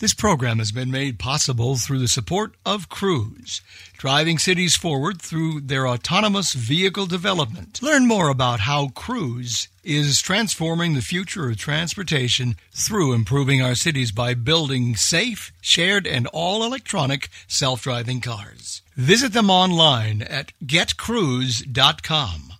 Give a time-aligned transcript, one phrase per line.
[0.00, 3.60] This program has been made possible through the support of Cruise,
[3.96, 7.80] driving cities forward through their autonomous vehicle development.
[7.80, 14.10] Learn more about how Cruise is transforming the future of transportation through improving our cities
[14.10, 18.82] by building safe, shared, and all electronic self driving cars.
[18.96, 22.50] Visit them online at getcruise.com.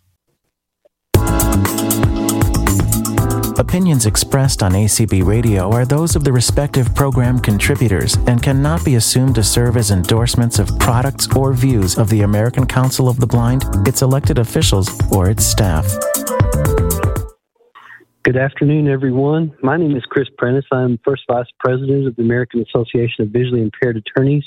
[3.56, 8.96] Opinions expressed on ACB Radio are those of the respective program contributors and cannot be
[8.96, 13.26] assumed to serve as endorsements of products or views of the American Council of the
[13.28, 15.86] Blind, its elected officials, or its staff.
[18.24, 19.52] Good afternoon, everyone.
[19.62, 20.66] My name is Chris Prentice.
[20.72, 24.44] I'm First Vice President of the American Association of Visually Impaired Attorneys.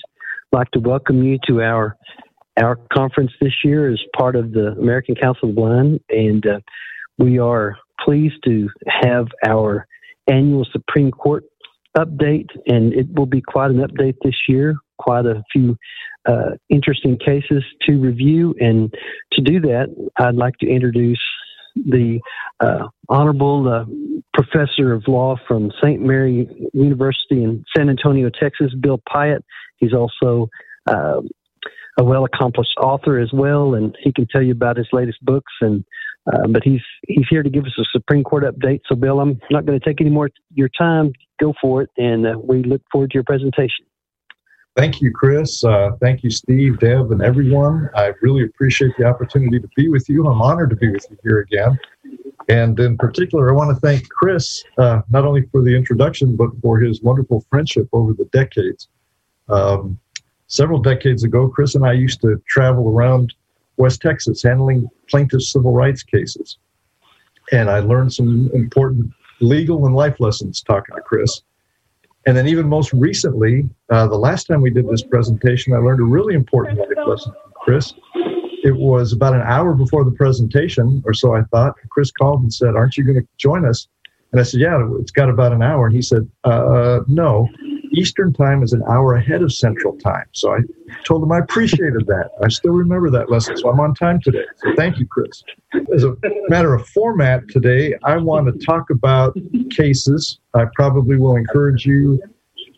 [0.52, 1.96] I'd like to welcome you to our
[2.62, 6.60] our conference this year as part of the American Council of the Blind, and uh,
[7.18, 9.88] we are pleased to have our
[10.28, 11.44] annual Supreme Court
[11.98, 14.76] update, and it will be quite an update this year.
[15.00, 15.78] Quite a few
[16.28, 18.94] uh, interesting cases to review, and
[19.34, 19.88] to do that,
[20.20, 21.22] I'd like to introduce
[21.76, 22.20] the
[22.60, 23.86] uh, Honorable uh,
[24.34, 26.02] Professor of Law from St.
[26.02, 29.42] Mary University in San Antonio, Texas, Bill Piatt.
[29.78, 30.50] He's also
[30.88, 31.22] uh,
[32.00, 35.54] a well accomplished author as well, and he can tell you about his latest books
[35.62, 35.84] and
[36.32, 38.82] uh, but he's he's here to give us a Supreme Court update.
[38.88, 41.14] So, Bill, I'm not going to take any more your time.
[41.40, 43.86] Go for it, and uh, we look forward to your presentation.
[44.76, 45.64] Thank you, Chris.
[45.64, 47.90] Uh, thank you, Steve, Deb, and everyone.
[47.96, 50.28] I really appreciate the opportunity to be with you.
[50.28, 51.80] I'm honored to be with you here again.
[52.48, 56.50] And in particular, I want to thank Chris uh, not only for the introduction, but
[56.62, 58.88] for his wonderful friendship over the decades.
[59.50, 60.00] Um,
[60.46, 63.34] several decades ago, Chris and I used to travel around
[63.78, 66.58] West Texas handling plaintiffs' civil rights cases.
[67.52, 71.42] And I learned some important legal and life lessons talking to Chris.
[72.26, 76.02] And then, even most recently, uh, the last time we did this presentation, I learned
[76.02, 77.94] a really important life lesson from Chris.
[78.64, 81.76] It was about an hour before the presentation, or so I thought.
[81.90, 83.88] Chris called and said, Aren't you going to join us?
[84.34, 85.86] And I said, Yeah, it's got about an hour.
[85.86, 87.48] And he said, uh, No,
[87.98, 90.26] Eastern time is an hour ahead of Central time.
[90.34, 90.60] So I
[91.04, 92.30] told him I appreciated that.
[92.44, 93.58] I still remember that lesson.
[93.58, 94.46] So I'm on time today.
[94.58, 95.44] So thank you, Chris.
[95.94, 96.16] As a
[96.48, 99.36] matter of format today, I want to talk about
[99.72, 100.40] cases.
[100.54, 102.22] I probably will encourage you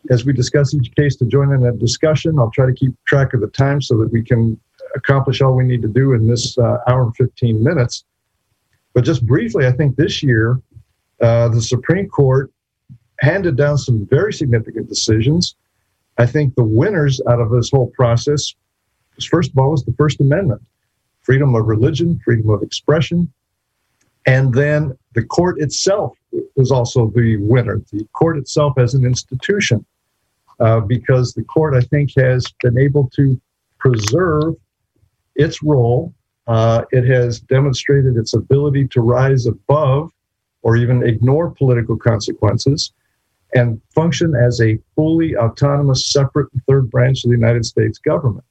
[0.10, 2.40] as we discuss each case to join in that discussion.
[2.40, 4.58] I'll try to keep track of the time so that we can
[4.96, 8.06] accomplish all we need to do in this uh, hour and 15 minutes.
[8.94, 10.60] But just briefly, I think this year,
[11.22, 12.52] uh, the Supreme Court
[13.20, 15.56] handed down some very significant decisions.
[16.18, 18.54] I think the winners out of this whole process,
[19.16, 20.62] was, first of all, was the First Amendment
[21.22, 23.32] freedom of religion, freedom of expression.
[24.26, 26.18] And then the court itself
[26.56, 29.86] was also the winner, the court itself as an institution,
[30.60, 33.40] uh, because the court, I think, has been able to
[33.78, 34.56] preserve
[35.36, 36.14] its role.
[36.48, 40.12] Uh, it has demonstrated its ability to rise above
[40.64, 42.92] or even ignore political consequences
[43.54, 48.46] and function as a fully autonomous, separate third branch of the United States government.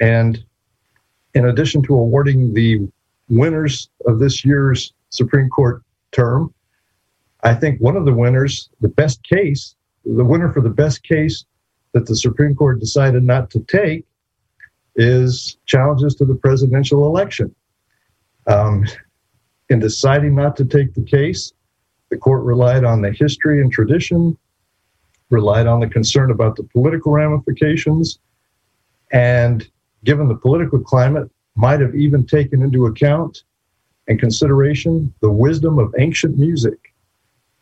[0.00, 0.42] And
[1.34, 2.88] in addition to awarding the
[3.28, 5.82] winners of this year's Supreme Court
[6.12, 6.52] term,
[7.42, 9.74] I think one of the winners, the best case,
[10.04, 11.44] the winner for the best case
[11.92, 14.04] that the Supreme Court decided not to take
[14.96, 17.54] is challenges to the presidential election.
[18.46, 18.86] Um,
[19.68, 21.52] in deciding not to take the case,
[22.10, 24.36] the court relied on the history and tradition,
[25.30, 28.18] relied on the concern about the political ramifications,
[29.12, 29.68] and
[30.04, 33.42] given the political climate, might have even taken into account
[34.08, 36.78] and consideration the wisdom of ancient music.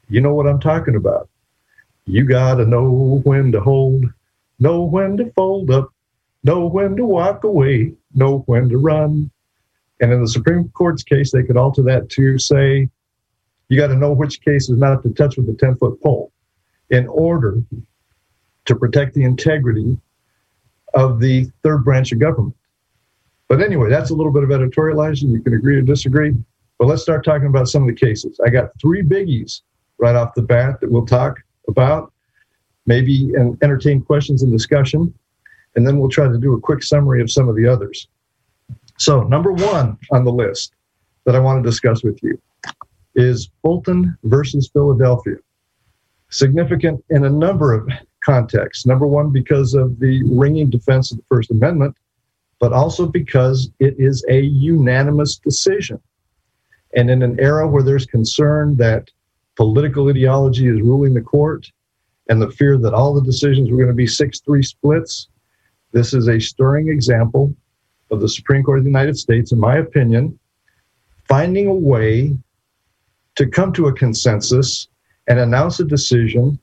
[0.09, 1.28] You know what I'm talking about.
[2.06, 4.05] You got to know when to hold,
[4.59, 5.91] know when to fold up,
[6.43, 9.31] know when to walk away, know when to run.
[10.00, 12.91] And in the Supreme Court's case, they could alter that to say,
[13.69, 16.32] you got to know which cases not to touch with a 10 foot pole
[16.91, 17.62] in order
[18.66, 19.99] to protect the integrity
[20.94, 22.56] of the third branch of government.
[23.49, 25.31] But anyway, that's a little bit of editorializing.
[25.31, 26.34] You can agree or disagree.
[26.78, 28.40] But let's start talking about some of the cases.
[28.44, 29.62] I got three biggies
[29.99, 32.12] right off the bat that we'll talk about,
[32.87, 35.12] maybe and entertain questions and discussion.
[35.76, 38.08] And then we'll try to do a quick summary of some of the others.
[38.99, 40.72] So, number one on the list
[41.25, 42.40] that I want to discuss with you
[43.14, 45.37] is Fulton versus Philadelphia.
[46.31, 47.88] Significant in a number of
[48.25, 48.87] contexts.
[48.87, 51.96] Number one, because of the ringing defense of the First Amendment,
[52.58, 56.00] but also because it is a unanimous decision.
[56.96, 59.11] And in an era where there's concern that
[59.56, 61.70] political ideology is ruling the court
[62.28, 65.28] and the fear that all the decisions were going to be 6 3 splits.
[65.93, 67.55] This is a stirring example
[68.11, 70.38] of the Supreme Court of the United States, in my opinion,
[71.28, 72.37] finding a way
[73.36, 74.88] to come to a consensus
[75.26, 76.58] and announce a decision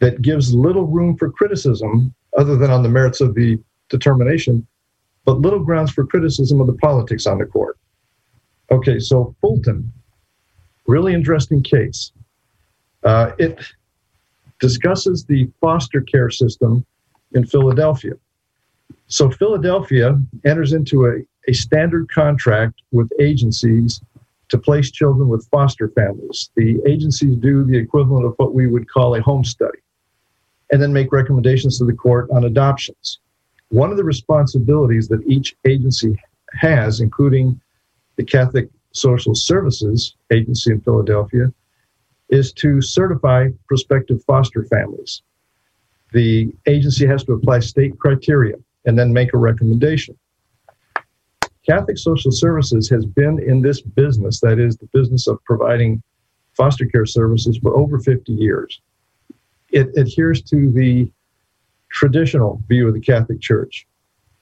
[0.00, 4.66] that gives little room for criticism other than on the merits of the determination,
[5.24, 7.78] but little grounds for criticism of the politics on the court.
[8.70, 9.92] Okay, so Fulton,
[10.86, 12.12] really interesting case.
[13.04, 13.60] Uh, it
[14.60, 16.84] discusses the foster care system
[17.32, 18.14] in Philadelphia.
[19.08, 24.00] So Philadelphia enters into a, a standard contract with agencies
[24.52, 26.50] to place children with foster families.
[26.56, 29.78] The agencies do the equivalent of what we would call a home study
[30.70, 33.18] and then make recommendations to the court on adoptions.
[33.70, 36.20] One of the responsibilities that each agency
[36.52, 37.58] has, including
[38.16, 41.50] the Catholic Social Services Agency in Philadelphia,
[42.28, 45.22] is to certify prospective foster families.
[46.12, 50.14] The agency has to apply state criteria and then make a recommendation.
[51.66, 56.02] Catholic Social Services has been in this business, that is, the business of providing
[56.54, 58.80] foster care services, for over 50 years.
[59.70, 61.10] It adheres to the
[61.90, 63.86] traditional view of the Catholic Church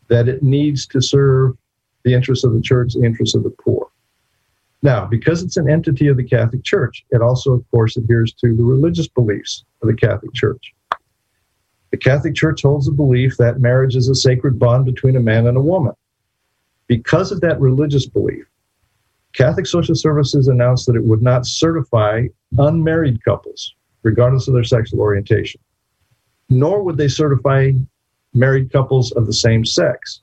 [0.08, 1.56] that it needs to serve
[2.04, 3.88] the interests of the church, the interests of the poor.
[4.82, 8.56] Now, because it's an entity of the Catholic Church, it also, of course, adheres to
[8.56, 10.74] the religious beliefs of the Catholic Church.
[11.90, 15.46] The Catholic Church holds the belief that marriage is a sacred bond between a man
[15.46, 15.92] and a woman.
[16.90, 18.44] Because of that religious belief,
[19.32, 22.26] Catholic Social Services announced that it would not certify
[22.58, 25.60] unmarried couples, regardless of their sexual orientation,
[26.48, 27.70] nor would they certify
[28.34, 30.22] married couples of the same sex.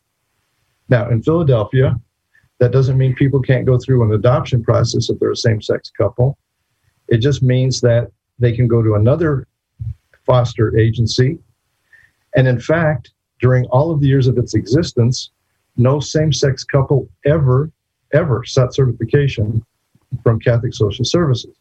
[0.90, 1.96] Now, in Philadelphia,
[2.60, 5.90] that doesn't mean people can't go through an adoption process if they're a same sex
[5.90, 6.38] couple.
[7.08, 9.48] It just means that they can go to another
[10.26, 11.40] foster agency
[12.36, 15.32] and in fact, during all of the years of its existence,
[15.78, 17.72] no same sex couple ever,
[18.14, 19.64] ever sought certification
[20.24, 21.56] from Catholic Social Services.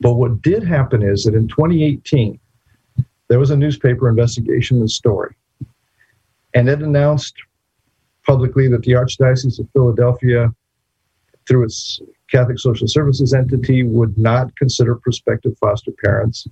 [0.00, 2.38] But what did happen is that in 2018,
[3.28, 5.34] there was a newspaper investigation and story,
[6.54, 7.34] and it announced
[8.26, 10.52] publicly that the Archdiocese of Philadelphia,
[11.46, 12.00] through its
[12.30, 16.46] Catholic Social Services entity, would not consider prospective foster parents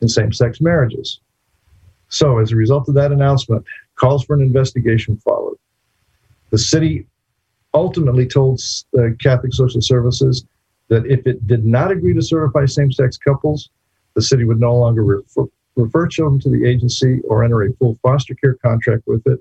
[0.00, 1.20] in same sex marriages.
[2.08, 3.64] So, as a result of that announcement,
[3.96, 5.53] calls for an investigation followed.
[6.54, 7.04] The city
[7.74, 8.60] ultimately told
[8.92, 10.44] the uh, Catholic Social Services
[10.86, 13.70] that if it did not agree to certify same sex couples,
[14.14, 17.98] the city would no longer refer, refer children to the agency or enter a full
[18.04, 19.40] foster care contract with it.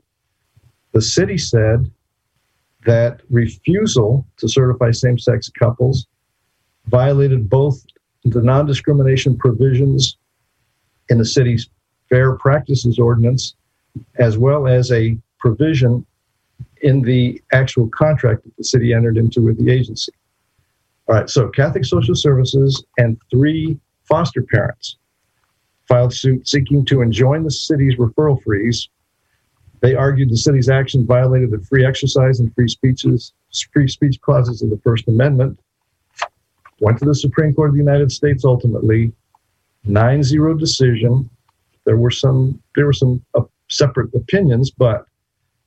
[0.93, 1.87] The city said
[2.87, 6.07] that refusal to certify same sex couples
[6.87, 7.85] violated both
[8.23, 10.17] the non discrimination provisions
[11.09, 11.69] in the city's
[12.09, 13.53] Fair Practices Ordinance,
[14.15, 16.07] as well as a provision
[16.83, 20.11] in the actual contract that the city entered into with the agency.
[21.07, 24.97] All right, so Catholic Social Services and three foster parents
[25.87, 28.87] filed suit seeking to enjoin the city's referral freeze.
[29.81, 33.33] They argued the city's action violated the free exercise and free speeches,
[33.73, 35.59] free speech clauses of the First Amendment.
[36.79, 39.11] Went to the Supreme Court of the United States ultimately,
[39.85, 41.29] 9-0 decision
[41.85, 45.05] there were some there were some uh, separate opinions, but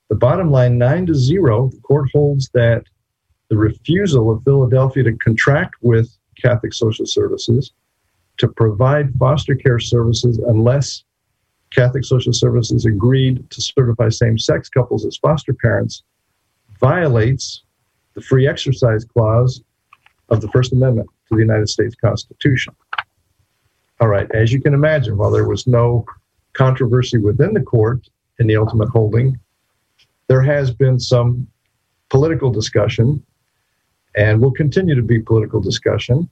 [0.09, 2.83] the bottom line, nine to zero, the court holds that
[3.49, 6.09] the refusal of Philadelphia to contract with
[6.41, 7.73] Catholic Social Services
[8.37, 11.03] to provide foster care services unless
[11.71, 16.03] Catholic Social Services agreed to certify same sex couples as foster parents
[16.79, 17.63] violates
[18.13, 19.61] the free exercise clause
[20.29, 22.75] of the First Amendment to the United States Constitution.
[23.99, 26.05] All right, as you can imagine, while there was no
[26.53, 28.07] controversy within the court
[28.39, 29.39] in the ultimate holding,
[30.27, 31.47] there has been some
[32.09, 33.23] political discussion
[34.15, 36.29] and will continue to be political discussion.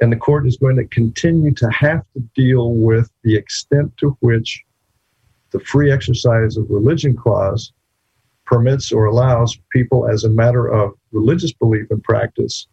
[0.00, 4.16] And the court is going to continue to have to deal with the extent to
[4.20, 4.62] which
[5.50, 7.72] the free exercise of religion clause
[8.46, 12.66] permits or allows people, as a matter of religious belief and practice,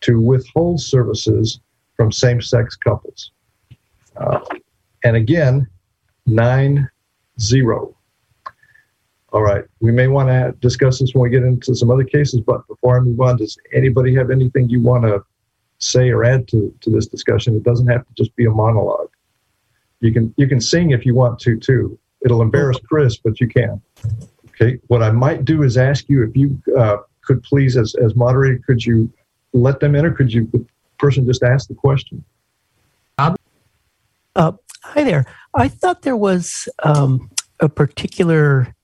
[0.00, 1.60] to withhold services
[1.96, 3.32] from same sex couples.
[4.16, 4.40] Uh,
[5.04, 5.66] and again,
[6.26, 6.88] nine
[7.38, 7.96] zero.
[9.32, 12.40] All right, we may want to discuss this when we get into some other cases,
[12.40, 15.22] but before I move on, does anybody have anything you want to
[15.78, 17.54] say or add to, to this discussion?
[17.54, 19.10] It doesn't have to just be a monologue.
[20.00, 21.98] You can you can sing if you want to too.
[22.24, 23.80] It'll embarrass Chris, but you can.
[24.48, 24.78] Okay.
[24.88, 28.60] What I might do is ask you if you uh, could please, as as moderator,
[28.66, 29.12] could you
[29.52, 30.64] let them in, or could you the
[30.98, 32.24] person just ask the question?
[34.36, 34.52] Uh,
[34.84, 35.26] Hi there.
[35.54, 38.74] I thought there was um, a particular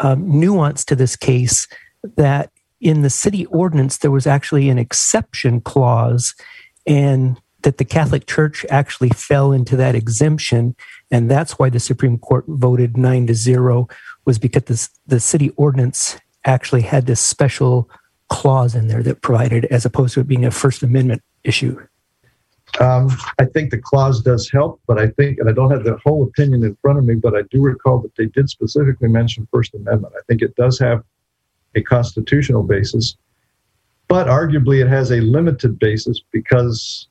[0.00, 1.68] um, nuance to this case
[2.16, 6.34] that in the city ordinance there was actually an exception clause
[6.86, 10.74] and that the Catholic Church actually fell into that exemption,
[11.10, 13.86] and that's why the Supreme Court voted nine to zero
[14.24, 17.90] was because the, the city ordinance actually had this special
[18.28, 21.78] clause in there that provided, as opposed to it being a First Amendment issue.
[22.78, 25.98] Um, I think the clause does help, but I think, and I don't have the
[26.04, 29.48] whole opinion in front of me, but I do recall that they did specifically mention
[29.52, 30.14] First Amendment.
[30.16, 31.02] I think it does have
[31.74, 33.16] a constitutional basis,
[34.08, 37.08] but arguably it has a limited basis because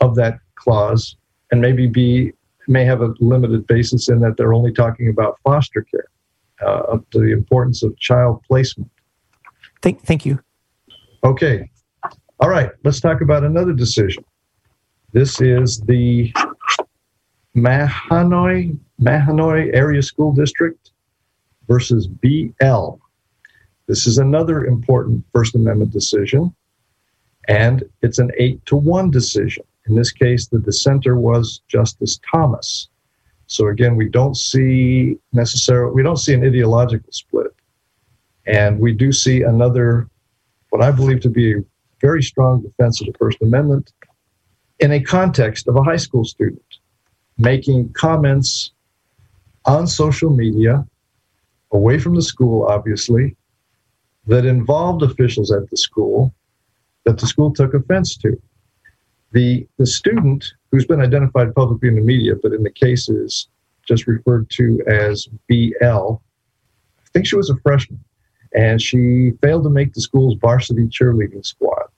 [0.00, 1.16] of that clause,
[1.50, 2.32] and maybe be
[2.68, 6.06] may have a limited basis in that they're only talking about foster care,
[6.64, 8.90] uh, the importance of child placement.
[9.82, 10.38] Thank, thank you.
[11.24, 11.68] Okay,
[12.40, 12.70] all right.
[12.84, 14.24] Let's talk about another decision.
[15.12, 16.32] This is the
[17.56, 20.92] Mahanoy Mahanoy Area School District
[21.66, 22.94] versus BL.
[23.88, 26.54] This is another important First Amendment decision,
[27.48, 29.64] and it's an eight to one decision.
[29.86, 32.88] In this case, the dissenter was Justice Thomas.
[33.48, 37.52] So again, we don't see necessarily we don't see an ideological split,
[38.46, 40.08] and we do see another
[40.68, 41.64] what I believe to be a
[42.00, 43.92] very strong defense of the First Amendment
[44.80, 46.62] in a context of a high school student
[47.38, 48.72] making comments
[49.64, 50.86] on social media,
[51.72, 53.36] away from the school, obviously,
[54.26, 56.34] that involved officials at the school
[57.04, 58.40] that the school took offense to.
[59.32, 63.48] The, the student, who's been identified publicly in the media, but in the case is
[63.86, 68.02] just referred to as BL, I think she was a freshman,
[68.54, 71.89] and she failed to make the school's varsity cheerleading squad.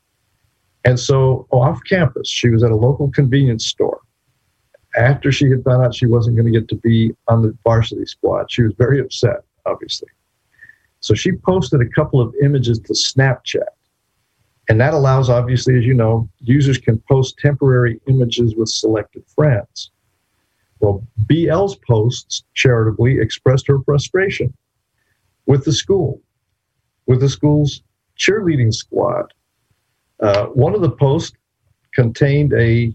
[0.84, 4.00] And so off campus, she was at a local convenience store.
[4.96, 8.04] After she had found out she wasn't going to get to be on the varsity
[8.04, 10.08] squad, she was very upset, obviously.
[11.00, 13.68] So she posted a couple of images to Snapchat.
[14.68, 19.90] And that allows, obviously, as you know, users can post temporary images with selected friends.
[20.80, 24.52] Well, BL's posts charitably expressed her frustration
[25.46, 26.20] with the school,
[27.06, 27.82] with the school's
[28.18, 29.32] cheerleading squad,
[30.22, 31.36] uh, one of the posts
[31.94, 32.94] contained a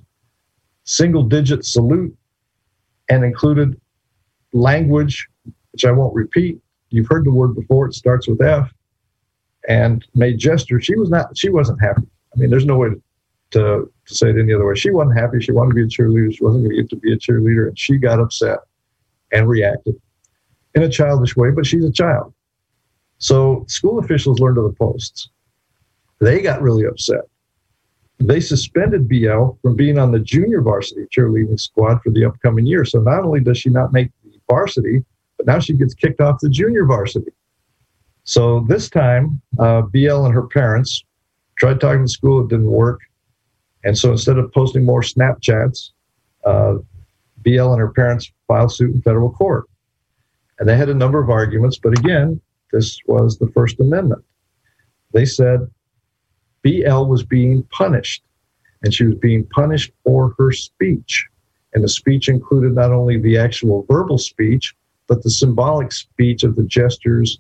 [0.86, 2.16] single digit salute
[3.10, 3.80] and included
[4.54, 5.28] language,
[5.72, 6.60] which I won't repeat.
[6.90, 8.72] You've heard the word before, it starts with F,
[9.68, 10.80] and made gesture.
[10.80, 12.04] She was not, she wasn't happy.
[12.34, 13.02] I mean, there's no way to,
[13.52, 14.76] to, to say it any other way.
[14.76, 15.42] She wasn't happy.
[15.42, 16.34] She wanted to be a cheerleader.
[16.34, 18.60] She wasn't going to get to be a cheerleader, and she got upset
[19.34, 19.96] and reacted
[20.76, 22.34] in a childish way, but she's a child.
[23.18, 25.30] So school officials learned of the posts.
[26.20, 27.22] They got really upset.
[28.20, 32.84] They suspended BL from being on the junior varsity cheerleading squad for the upcoming year.
[32.84, 35.06] So not only does she not make the varsity,
[35.38, 37.32] but now she gets kicked off the junior varsity.
[38.24, 41.04] So this time, uh, BL and her parents
[41.58, 43.02] tried talking to school, it didn't work.
[43.84, 45.92] And so instead of posting more Snapchats,
[46.44, 46.78] uh,
[47.38, 49.66] BL and her parents filed suit in federal court.
[50.60, 54.24] And they had a number of arguments, but again, this was the First Amendment.
[55.14, 55.70] They said
[56.68, 58.24] BL was being punished,
[58.84, 61.26] and she was being punished for her speech.
[61.74, 64.76] And the speech included not only the actual verbal speech,
[65.08, 67.40] but the symbolic speech of the gestures,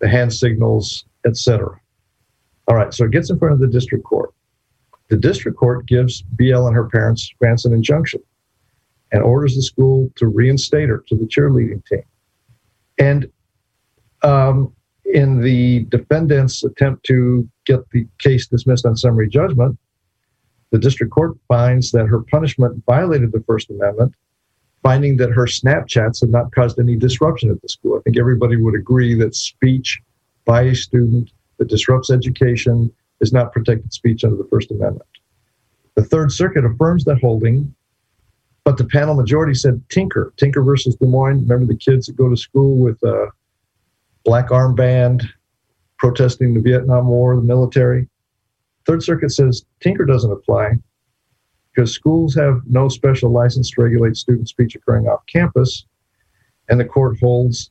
[0.00, 1.80] the hand signals, etc.
[2.66, 4.34] All right, so it gets in front of the district court.
[5.08, 8.20] The district court gives BL and her parents grants an injunction
[9.12, 12.02] and orders the school to reinstate her to the cheerleading team.
[12.98, 13.30] And
[14.22, 14.72] um,
[15.14, 19.78] in the defendant's attempt to get the case dismissed on summary judgment,
[20.70, 24.14] the district court finds that her punishment violated the First Amendment,
[24.82, 27.98] finding that her Snapchats had not caused any disruption at the school.
[27.98, 30.00] I think everybody would agree that speech
[30.44, 35.08] by a student that disrupts education is not protected speech under the First Amendment.
[35.96, 37.74] The Third Circuit affirms that holding,
[38.64, 41.42] but the panel majority said Tinker, Tinker versus Des Moines.
[41.42, 43.26] Remember the kids that go to school with uh,
[44.24, 45.26] black armband,
[45.98, 48.08] protesting the Vietnam War, the military.
[48.86, 50.72] Third Circuit says Tinker doesn't apply
[51.74, 55.86] because schools have no special license to regulate student speech occurring off campus.
[56.68, 57.70] And the court holds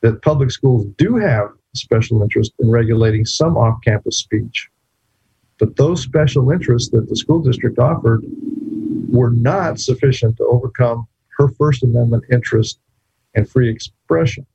[0.00, 4.68] that public schools do have special interest in regulating some off campus speech.
[5.58, 8.24] But those special interests that the school district offered
[9.08, 11.06] were not sufficient to overcome
[11.38, 12.78] her First Amendment interest
[13.34, 14.46] in free expression.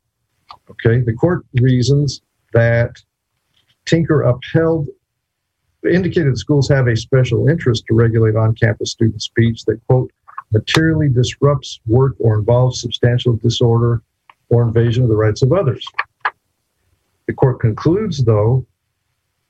[0.69, 2.21] Okay, the court reasons
[2.53, 3.01] that
[3.85, 4.87] Tinker upheld,
[5.89, 10.11] indicated schools have a special interest to regulate on campus student speech that, quote,
[10.51, 14.01] materially disrupts work or involves substantial disorder
[14.49, 15.85] or invasion of the rights of others.
[17.27, 18.65] The court concludes, though,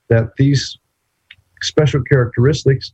[0.08, 0.78] that these
[1.62, 2.92] special characteristics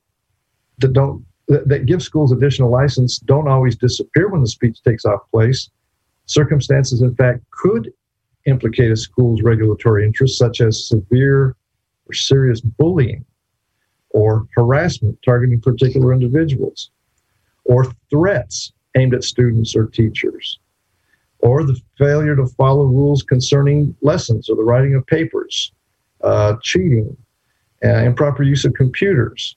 [0.78, 5.20] that don't that give schools additional license don't always disappear when the speech takes off
[5.30, 5.68] place.
[6.24, 7.92] Circumstances, in fact, could
[8.46, 11.56] implicate a school's regulatory interests, such as severe
[12.06, 13.24] or serious bullying
[14.10, 16.90] or harassment targeting particular individuals,
[17.64, 20.60] or threats aimed at students or teachers,
[21.40, 25.72] or the failure to follow rules concerning lessons or the writing of papers,
[26.22, 27.16] uh, cheating,
[27.84, 29.56] uh, improper use of computers,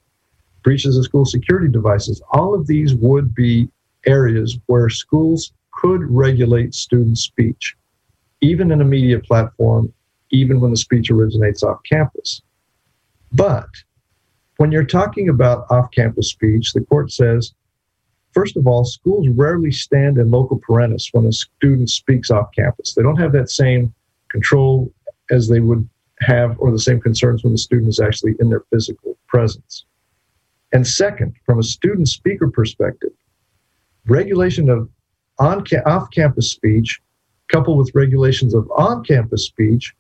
[0.64, 2.22] breaches of school security devices.
[2.32, 3.70] All of these would be
[4.06, 7.76] areas where schools could regulate student speech,
[8.42, 9.92] even in a media platform,
[10.32, 12.42] even when the speech originates off campus.
[13.32, 13.70] But
[14.58, 17.54] when you're talking about off campus speech, the court says,
[18.34, 22.94] first of all, schools rarely stand in loco parentis when a student speaks off campus.
[22.94, 23.94] They don't have that same
[24.30, 24.92] control
[25.32, 25.88] as they would
[26.20, 29.86] have or the same concerns when the student is actually in their physical presence.
[30.74, 33.12] And second, from a student speaker perspective,
[34.08, 34.90] regulation of
[35.40, 37.00] on off campus speech
[37.50, 39.94] coupled with regulations of on campus speech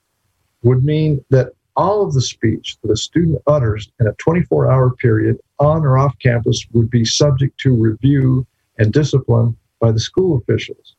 [0.63, 4.91] would mean that all of the speech that a student utters in a 24 hour
[4.95, 8.45] period on or off campus would be subject to review
[8.79, 10.95] and discipline by the school officials.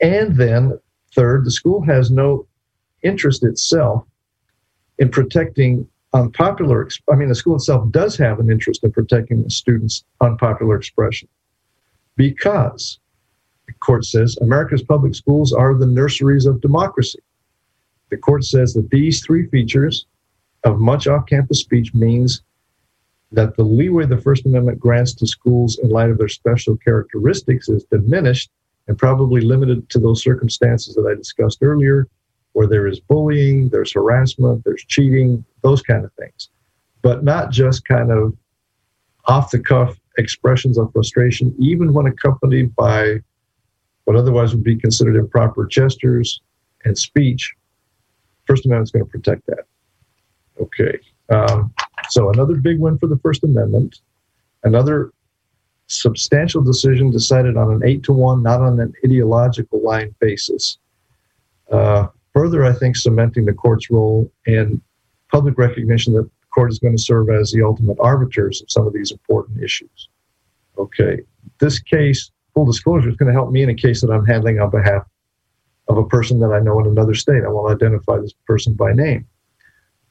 [0.00, 0.78] And then,
[1.14, 2.46] third, the school has no
[3.02, 4.04] interest itself
[4.98, 9.50] in protecting unpopular, I mean, the school itself does have an interest in protecting the
[9.50, 11.28] students' unpopular expression
[12.16, 12.98] because,
[13.66, 17.18] the court says, America's public schools are the nurseries of democracy.
[18.10, 20.06] The court says that these three features
[20.64, 22.42] of much off campus speech means
[23.32, 27.68] that the leeway the First Amendment grants to schools in light of their special characteristics
[27.68, 28.50] is diminished
[28.86, 32.06] and probably limited to those circumstances that I discussed earlier,
[32.52, 36.50] where there is bullying, there's harassment, there's cheating, those kind of things,
[37.02, 38.32] but not just kind of
[39.26, 43.20] off the cuff expressions of frustration, even when accompanied by
[44.06, 46.40] what otherwise would be considered improper gestures
[46.84, 47.54] and speech
[48.46, 49.64] First Amendment is going to protect that.
[50.60, 50.98] Okay.
[51.28, 51.74] Um,
[52.08, 54.00] so another big win for the First Amendment.
[54.62, 55.12] Another
[55.88, 60.78] substantial decision decided on an eight to one, not on an ideological line basis.
[61.70, 64.80] Uh, further, I think cementing the court's role and
[65.30, 68.86] public recognition that the court is going to serve as the ultimate arbiters of some
[68.86, 70.08] of these important issues.
[70.78, 71.20] Okay,
[71.58, 74.58] this case, full disclosure, is going to help me in a case that I'm handling
[74.58, 75.04] on behalf
[75.88, 77.44] of a person that I know in another state.
[77.44, 79.26] I won't identify this person by name.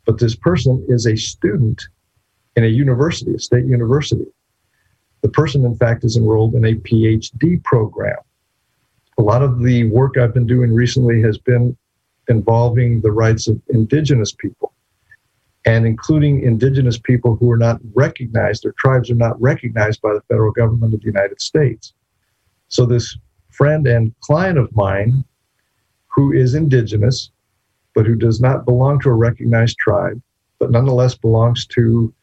[0.06, 1.82] But this person is a student
[2.56, 4.28] in a university, a state university.
[5.22, 8.20] The person, in fact, is enrolled in a PhD program.
[9.18, 11.76] A lot of the work I've been doing recently has been
[12.28, 14.72] involving the rights of indigenous people
[15.66, 20.22] and including indigenous people who are not recognized, their tribes are not recognized by the
[20.30, 21.95] federal government of the United States.
[22.76, 23.18] So, this
[23.52, 25.24] friend and client of mine
[26.08, 27.32] who is indigenous,
[27.94, 30.22] but who does not belong to a recognized tribe,
[30.60, 32.14] but nonetheless belongs to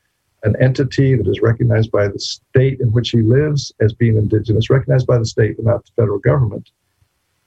[0.42, 4.68] an entity that is recognized by the state in which he lives as being indigenous,
[4.68, 6.68] recognized by the state but not the federal government.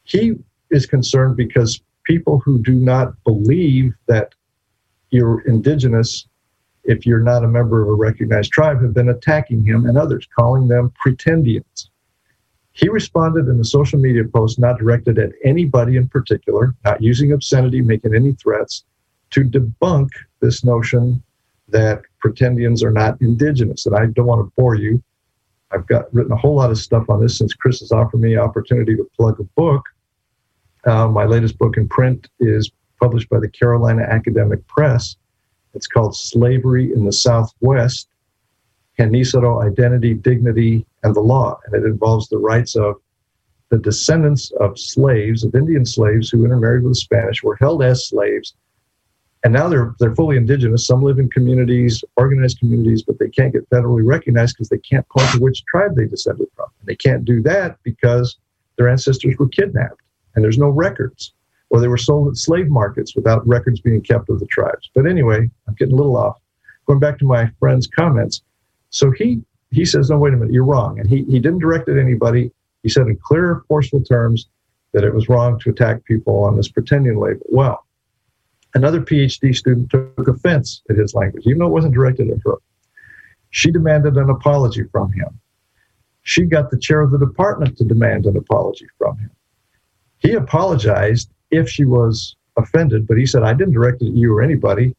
[0.05, 0.33] He
[0.71, 4.33] is concerned because people who do not believe that
[5.11, 6.25] you're indigenous,
[6.85, 10.27] if you're not a member of a recognized tribe, have been attacking him and others,
[10.35, 11.89] calling them pretendians.
[12.75, 17.31] He responded in a social media post not directed at anybody in particular, not using
[17.31, 18.83] obscenity, making any threats,
[19.31, 20.09] to debunk
[20.41, 21.23] this notion
[21.69, 23.85] that pretendians are not indigenous.
[23.85, 25.01] And I don't want to bore you.
[25.71, 28.35] I've got written a whole lot of stuff on this since Chris has offered me
[28.35, 29.83] opportunity to plug a book.
[30.85, 32.69] Uh, my latest book in print is
[33.01, 35.15] published by the Carolina Academic Press.
[35.73, 38.09] It's called Slavery in the Southwest
[38.99, 41.59] Genízaro Identity, Dignity, and the Law.
[41.65, 42.95] And it involves the rights of
[43.69, 48.07] the descendants of slaves, of Indian slaves who intermarried with the Spanish, were held as
[48.07, 48.55] slaves.
[49.43, 50.87] And now they're, they're fully indigenous.
[50.87, 55.07] Some live in communities, organized communities, but they can't get federally recognized because they can't
[55.09, 56.67] point to which tribe they descended from.
[56.79, 58.37] And they can't do that because
[58.77, 60.01] their ancestors were kidnapped
[60.33, 61.33] and there's no records.
[61.69, 64.89] Or they were sold at slave markets without records being kept of the tribes.
[64.95, 66.39] But anyway, I'm getting a little off.
[66.87, 68.41] Going back to my friend's comments,
[68.89, 69.41] so he
[69.71, 70.99] he says, no, wait a minute, you're wrong.
[70.99, 72.51] And he, he didn't direct it at anybody.
[72.83, 74.47] He said in clear, forceful terms
[74.93, 77.45] that it was wrong to attack people on this pretendian label.
[77.49, 77.85] Well,
[78.73, 82.55] another PhD student took offense at his language, even though it wasn't directed at her.
[83.49, 85.39] She demanded an apology from him.
[86.25, 89.29] she got the chair of the department to demand an apology from him.
[90.17, 94.33] He apologized if she was offended, but he said, I didn't direct it at you
[94.33, 94.95] or anybody,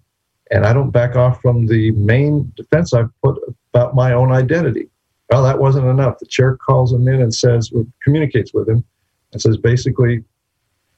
[0.52, 3.38] and I don't back off from the main defense I've put
[3.76, 4.88] about my own identity.
[5.30, 6.18] Well, that wasn't enough.
[6.18, 7.70] The chair calls him in and says,
[8.02, 8.82] communicates with him,
[9.32, 10.24] and says basically,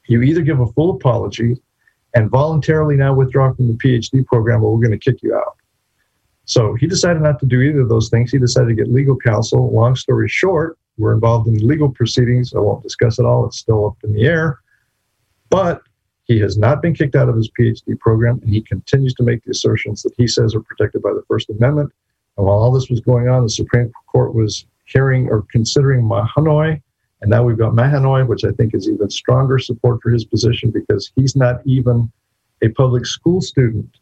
[0.07, 1.57] you either give a full apology
[2.15, 5.57] and voluntarily now withdraw from the PhD program, or we're going to kick you out.
[6.45, 8.31] So he decided not to do either of those things.
[8.31, 9.71] He decided to get legal counsel.
[9.71, 12.55] Long story short, we're involved in legal proceedings.
[12.55, 14.61] I won't discuss it all, it's still up in the air.
[15.51, 15.83] But
[16.25, 19.43] he has not been kicked out of his PhD program, and he continues to make
[19.45, 21.93] the assertions that he says are protected by the First Amendment.
[22.39, 26.81] And while all this was going on, the Supreme Court was hearing or considering Mahanoy,
[27.21, 30.71] and now we've got Mahanoy, which I think is even stronger support for his position
[30.71, 32.11] because he's not even
[32.63, 33.99] a public school student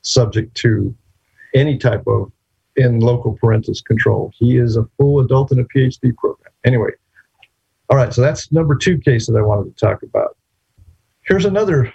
[0.00, 0.94] subject to
[1.54, 2.32] any type of
[2.76, 4.32] in loco parentis control.
[4.34, 6.52] He is a full adult in a PhD program.
[6.64, 6.90] Anyway,
[7.90, 10.36] all right, so that's number two case that I wanted to talk about.
[11.22, 11.92] Here's another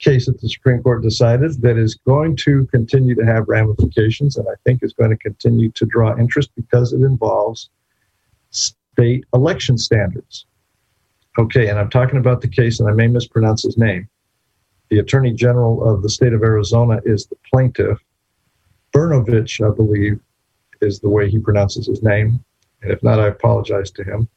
[0.00, 4.48] case that the Supreme Court decided that is going to continue to have ramifications and
[4.48, 7.70] I think is going to continue to draw interest because it involves
[8.50, 10.46] state election standards.
[11.38, 14.08] Okay, and I'm talking about the case, and I may mispronounce his name.
[14.88, 17.98] The Attorney General of the state of Arizona is the plaintiff.
[18.92, 20.18] Brnovich, I believe,
[20.80, 22.42] is the way he pronounces his name.
[22.82, 24.28] And if not, I apologize to him.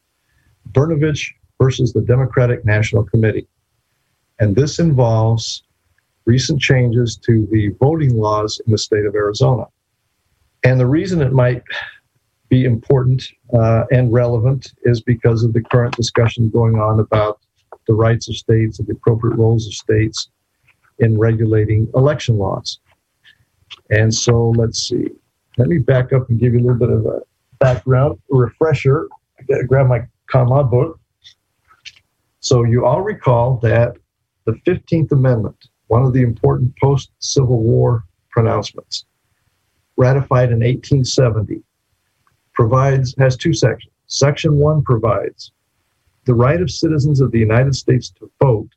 [0.70, 3.48] Brnovich versus the Democratic National Committee.
[4.40, 5.62] And this involves
[6.26, 9.64] recent changes to the voting laws in the state of Arizona.
[10.64, 11.62] And the reason it might
[12.48, 17.40] be important uh, and relevant is because of the current discussion going on about
[17.86, 20.28] the rights of states and the appropriate roles of states
[20.98, 22.78] in regulating election laws.
[23.90, 25.08] And so let's see.
[25.58, 27.20] Let me back up and give you a little bit of a
[27.58, 29.08] background, a refresher.
[29.38, 30.98] I got to grab my con law book.
[32.40, 33.96] So you all recall that
[34.44, 39.04] the 15th Amendment, one of the important post Civil War pronouncements,
[39.96, 41.62] ratified in 1870,
[42.52, 43.92] provides has two sections.
[44.06, 45.52] Section 1 provides
[46.24, 48.68] the right of citizens of the United States to vote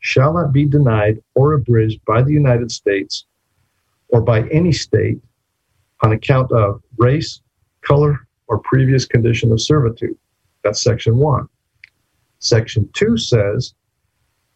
[0.00, 3.26] shall not be denied or abridged by the United States
[4.08, 5.20] or by any state
[6.02, 7.40] on account of race,
[7.82, 10.16] color, or previous condition of servitude.
[10.64, 11.48] That's section 1.
[12.38, 13.74] Section 2 says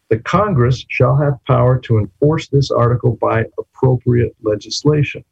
[0.09, 5.23] the Congress shall have power to enforce this article by appropriate legislation.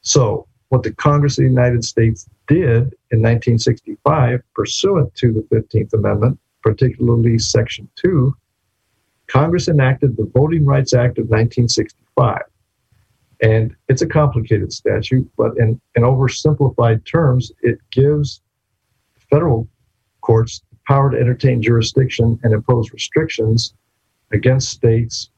[0.00, 5.92] So, what the Congress of the United States did in 1965, pursuant to the 15th
[5.92, 8.34] Amendment, particularly Section 2,
[9.28, 12.42] Congress enacted the Voting Rights Act of 1965.
[13.42, 18.40] And it's a complicated statute, but in, in oversimplified terms, it gives
[19.30, 19.68] federal
[20.20, 23.74] courts power to entertain jurisdiction and impose restrictions
[24.32, 25.30] against states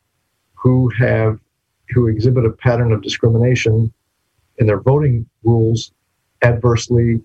[0.55, 1.39] who have
[1.91, 3.93] who exhibit a pattern of discrimination
[4.59, 5.93] in their voting rules
[6.43, 7.21] adversely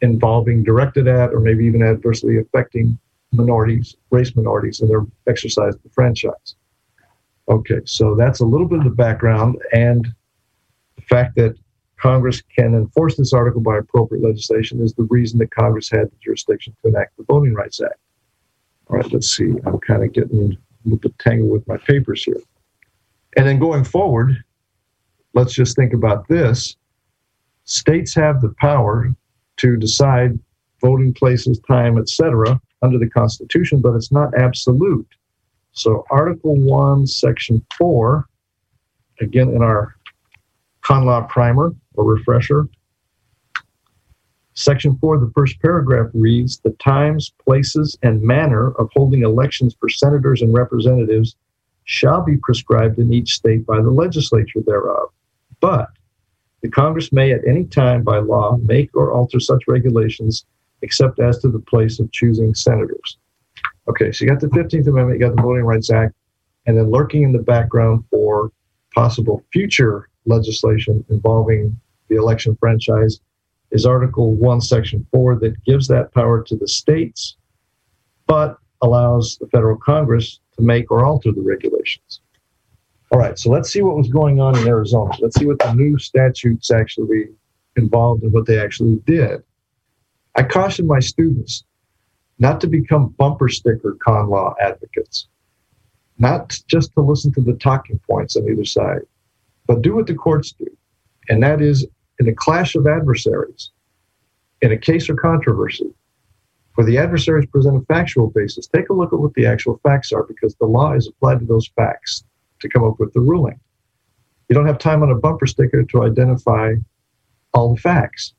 [0.00, 2.98] involving directed at or maybe even adversely affecting
[3.32, 6.56] minorities, race minorities in their exercise of the franchise.
[7.48, 10.08] Okay, so that's a little bit of the background and
[10.96, 11.56] the fact that
[11.96, 16.16] Congress can enforce this article by appropriate legislation is the reason that Congress had the
[16.22, 17.98] jurisdiction to enact the Voting Rights Act.
[18.90, 19.54] All right, let's see.
[19.66, 22.40] I'm kind of getting a little bit tangled with my papers here.
[23.36, 24.42] And then going forward,
[25.32, 26.76] let's just think about this.
[27.64, 29.14] States have the power
[29.58, 30.40] to decide
[30.80, 35.06] voting places, time, etc., under the Constitution, but it's not absolute.
[35.70, 38.26] So, Article 1, Section 4,
[39.20, 39.94] again in our
[40.80, 42.66] con law primer or refresher,
[44.54, 49.88] Section 4, the first paragraph reads The times, places, and manner of holding elections for
[49.88, 51.36] senators and representatives
[51.84, 55.08] shall be prescribed in each state by the legislature thereof.
[55.60, 55.88] But
[56.62, 60.44] the Congress may at any time by law make or alter such regulations
[60.82, 63.18] except as to the place of choosing senators.
[63.88, 66.14] Okay, so you got the 15th Amendment, you got the Voting Rights Act,
[66.66, 68.52] and then lurking in the background for
[68.94, 73.20] possible future legislation involving the election franchise
[73.70, 77.36] is Article 1, Section 4, that gives that power to the states,
[78.26, 82.20] but allows the federal Congress to make or alter the regulations.
[83.12, 85.12] All right, so let's see what was going on in Arizona.
[85.20, 87.26] Let's see what the new statutes actually
[87.76, 89.42] involved and what they actually did.
[90.36, 91.64] I caution my students
[92.38, 95.28] not to become bumper sticker con law advocates,
[96.18, 99.02] not just to listen to the talking points on either side,
[99.66, 100.66] but do what the courts do.
[101.28, 101.86] And that is
[102.20, 103.70] in a clash of adversaries,
[104.60, 105.90] in a case or controversy,
[106.74, 110.12] for the adversaries present a factual basis, take a look at what the actual facts
[110.12, 112.24] are because the law is applied to those facts
[112.60, 113.58] to come up with the ruling.
[114.48, 116.74] You don't have time on a bumper sticker to identify
[117.54, 118.34] all the facts.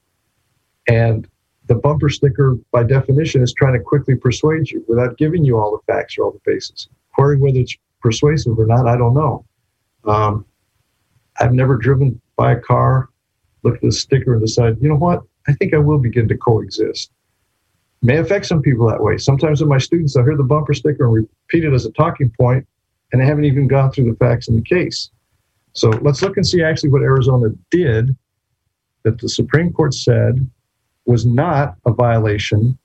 [0.87, 1.27] And
[1.67, 5.71] the bumper sticker, by definition, is trying to quickly persuade you without giving you all
[5.71, 6.87] the facts or all the bases.
[7.15, 9.45] Query whether it's persuasive or not, I don't know.
[10.05, 10.45] Um,
[11.39, 13.09] I've never driven by a car,
[13.63, 15.21] looked at the sticker, and decide, you know what?
[15.47, 17.11] I think I will begin to coexist.
[18.03, 19.17] May affect some people that way.
[19.17, 22.31] Sometimes with my students, I hear the bumper sticker and repeat it as a talking
[22.39, 22.67] point,
[23.11, 25.11] and they haven't even gone through the facts in the case.
[25.73, 28.15] So let's look and see actually what Arizona did
[29.03, 30.49] that the Supreme Court said
[31.05, 32.77] was not a violation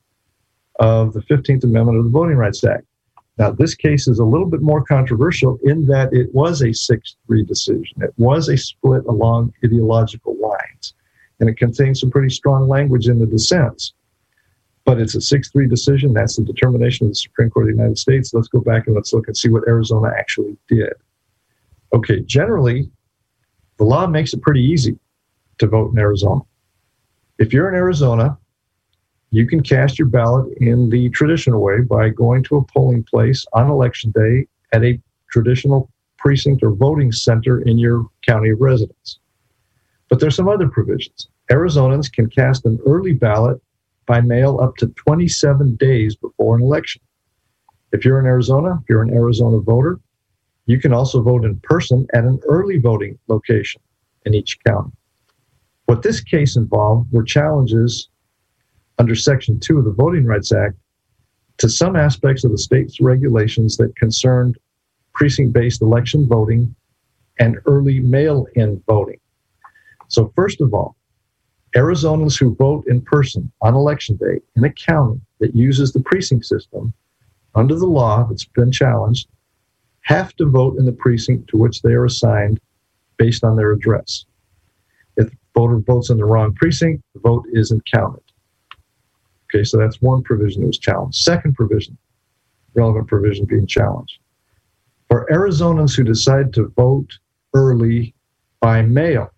[0.78, 2.84] of the 15th Amendment of the Voting Rights Act.
[3.38, 7.16] Now, this case is a little bit more controversial in that it was a 6
[7.26, 8.02] 3 decision.
[8.02, 10.94] It was a split along ideological lines,
[11.40, 13.92] and it contains some pretty strong language in the dissents.
[14.84, 16.14] But it's a 6 3 decision.
[16.14, 18.32] That's the determination of the Supreme Court of the United States.
[18.32, 20.94] Let's go back and let's look and see what Arizona actually did.
[21.92, 22.90] Okay, generally,
[23.76, 24.98] the law makes it pretty easy
[25.58, 26.40] to vote in Arizona.
[27.38, 28.38] If you're in Arizona,
[29.30, 33.44] you can cast your ballot in the traditional way by going to a polling place
[33.52, 39.18] on election day at a traditional precinct or voting center in your county of residence.
[40.08, 41.28] But there's some other provisions.
[41.50, 43.60] Arizonans can cast an early ballot
[44.06, 47.02] by mail up to 27 days before an election.
[47.92, 50.00] If you're in Arizona, if you're an Arizona voter,
[50.66, 53.80] you can also vote in person at an early voting location
[54.24, 54.92] in each county.
[55.86, 58.08] What this case involved were challenges
[58.98, 60.76] under Section 2 of the Voting Rights Act
[61.58, 64.58] to some aspects of the state's regulations that concerned
[65.14, 66.74] precinct based election voting
[67.38, 69.20] and early mail in voting.
[70.08, 70.96] So, first of all,
[71.74, 76.46] Arizonans who vote in person on election day in a county that uses the precinct
[76.46, 76.92] system
[77.54, 79.28] under the law that's been challenged
[80.02, 82.60] have to vote in the precinct to which they are assigned
[83.16, 84.24] based on their address.
[85.16, 88.22] If the voter votes in the wrong precinct, the vote isn't counted.
[89.56, 91.16] Okay, so that's one provision that was challenged.
[91.16, 91.96] Second provision,
[92.74, 94.18] relevant provision being challenged.
[95.08, 97.08] For Arizonans who decide to vote
[97.54, 98.14] early
[98.60, 99.32] by mail,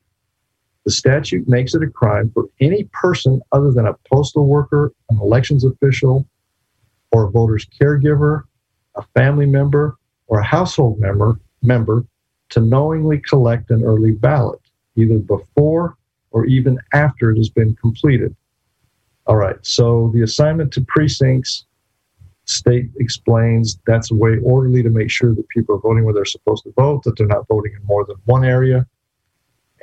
[0.84, 5.20] the statute makes it a crime for any person other than a postal worker, an
[5.20, 6.26] elections official,
[7.12, 8.42] or a voter's caregiver,
[8.96, 12.04] a family member, or a household member, member
[12.48, 14.60] to knowingly collect an early ballot,
[14.96, 15.96] either before
[16.32, 18.34] or even after it has been completed.
[19.28, 21.66] All right, so the assignment to precincts,
[22.46, 26.24] state explains that's a way orderly to make sure that people are voting where they're
[26.24, 28.86] supposed to vote, that they're not voting in more than one area.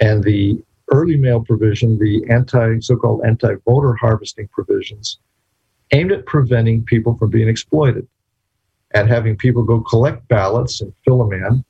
[0.02, 0.60] And the
[0.92, 5.20] early mail provision, the anti so-called anti-voter harvesting provisions,
[5.92, 8.08] aimed at preventing people from being exploited
[8.96, 11.64] at having people go collect ballots and fill them in,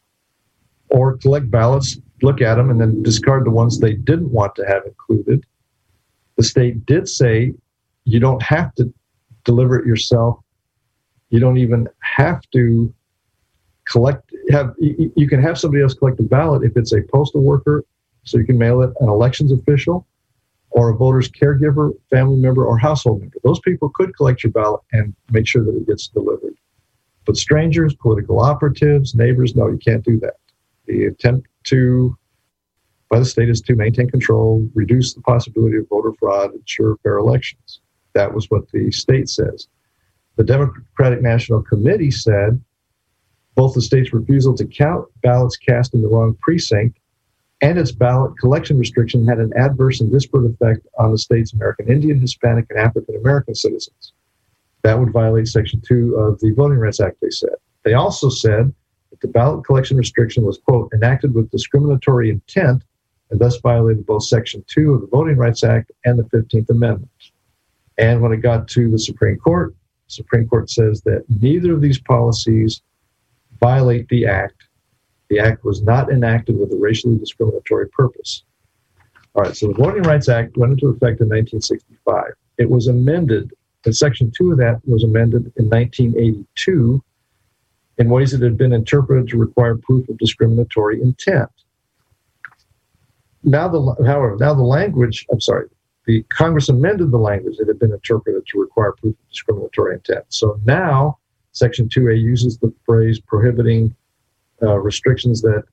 [0.91, 4.65] or collect ballots, look at them, and then discard the ones they didn't want to
[4.65, 5.45] have included.
[6.37, 7.53] The state did say
[8.05, 8.91] you don't have to
[9.43, 10.39] deliver it yourself.
[11.29, 12.93] You don't even have to
[13.85, 17.83] collect have you can have somebody else collect the ballot if it's a postal worker
[18.23, 20.07] so you can mail it an elections official
[20.71, 24.81] or a voter's caregiver family member or household member those people could collect your ballot
[24.91, 26.55] and make sure that it gets delivered
[27.25, 30.35] but strangers, political operatives, neighbors, no, you can't do that.
[30.85, 32.15] The attempt to
[33.09, 37.17] by the state is to maintain control, reduce the possibility of voter fraud, ensure fair
[37.17, 37.81] elections.
[38.15, 39.67] That was what the state says.
[40.37, 42.61] The Democratic National Committee said
[43.55, 46.97] both the state's refusal to count ballots cast in the wrong precinct
[47.61, 51.89] and its ballot collection restriction had an adverse and disparate effect on the state's American
[51.89, 54.13] Indian, Hispanic, and African American citizens.
[54.83, 57.55] That would violate Section 2 of the Voting Rights Act, they said.
[57.83, 58.73] They also said
[59.09, 62.83] that the ballot collection restriction was, quote, enacted with discriminatory intent
[63.29, 67.09] and thus violated both Section 2 of the Voting Rights Act and the 15th Amendment.
[67.97, 69.73] And when it got to the Supreme Court,
[70.07, 72.81] Supreme Court says that neither of these policies
[73.59, 74.63] violate the Act.
[75.29, 78.43] The Act was not enacted with a racially discriminatory purpose.
[79.33, 82.33] All right, so the Voting Rights Act went into effect in 1965.
[82.57, 83.51] It was amended
[83.85, 87.03] and Section 2 of that was amended in 1982
[87.97, 91.49] in ways that had been interpreted to require proof of discriminatory intent.
[93.43, 95.67] Now, the, however, now the language, I'm sorry,
[96.05, 100.25] the Congress amended the language that had been interpreted to require proof of discriminatory intent.
[100.29, 101.17] So now
[101.51, 103.95] Section 2A uses the phrase prohibiting
[104.61, 105.63] uh, restrictions that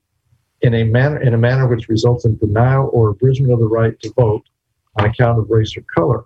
[0.63, 3.99] in a manner in a manner which results in denial or abridgment of the right
[4.01, 4.45] to vote
[4.97, 6.25] on account of race or color.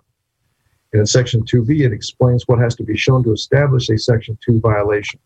[0.93, 4.37] And in Section 2B, it explains what has to be shown to establish a Section
[4.45, 5.19] 2 violation.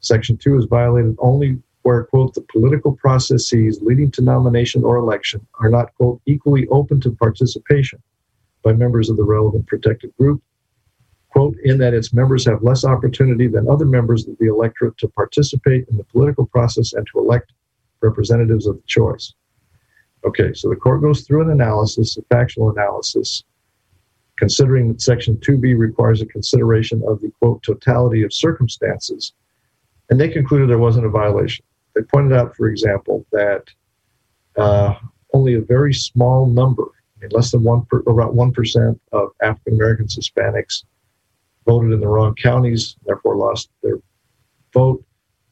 [0.00, 5.40] Section 2 is violated only where, quote, the political processes leading to nomination or election
[5.58, 7.98] are not, quote, equally open to participation
[8.62, 10.42] by members of the relevant protected group,
[11.30, 15.08] quote, in that its members have less opportunity than other members of the electorate to
[15.08, 17.54] participate in the political process and to elect
[18.02, 19.32] representatives of the choice.
[20.26, 23.44] Okay, so the court goes through an analysis, a factual analysis,
[24.36, 29.32] considering that Section 2B requires a consideration of the quote totality of circumstances,
[30.10, 31.64] and they concluded there wasn't a violation.
[31.94, 33.64] They pointed out, for example, that
[34.56, 34.94] uh,
[35.34, 39.28] only a very small number, I mean, less than one, per, about one percent of
[39.42, 40.84] African Americans, Hispanics,
[41.66, 43.98] voted in the wrong counties, therefore lost their
[44.72, 45.04] vote.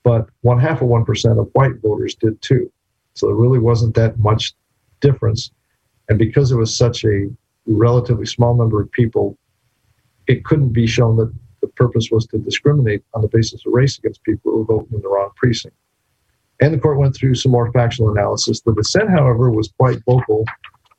[0.03, 2.71] But one half of one percent of white voters did too.
[3.15, 4.55] So there really wasn't that much
[5.01, 5.51] difference.
[6.09, 7.29] And because it was such a
[7.67, 9.37] relatively small number of people,
[10.27, 13.99] it couldn't be shown that the purpose was to discriminate on the basis of race
[13.99, 15.77] against people who were voting in the wrong precinct.
[16.61, 18.61] And the court went through some more factual analysis.
[18.61, 20.45] The dissent, however, was quite vocal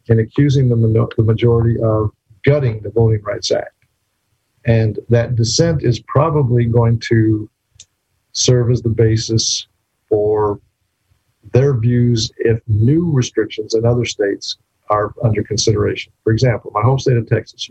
[0.08, 0.76] in accusing the,
[1.18, 2.12] the majority of
[2.44, 3.74] gutting the Voting Rights Act.
[4.66, 7.50] And that dissent is probably going to
[8.34, 9.68] serve as the basis
[10.10, 10.60] for
[11.54, 14.58] their views if new restrictions in other states
[14.90, 16.12] are under consideration.
[16.24, 17.70] For example, my home state of Texas.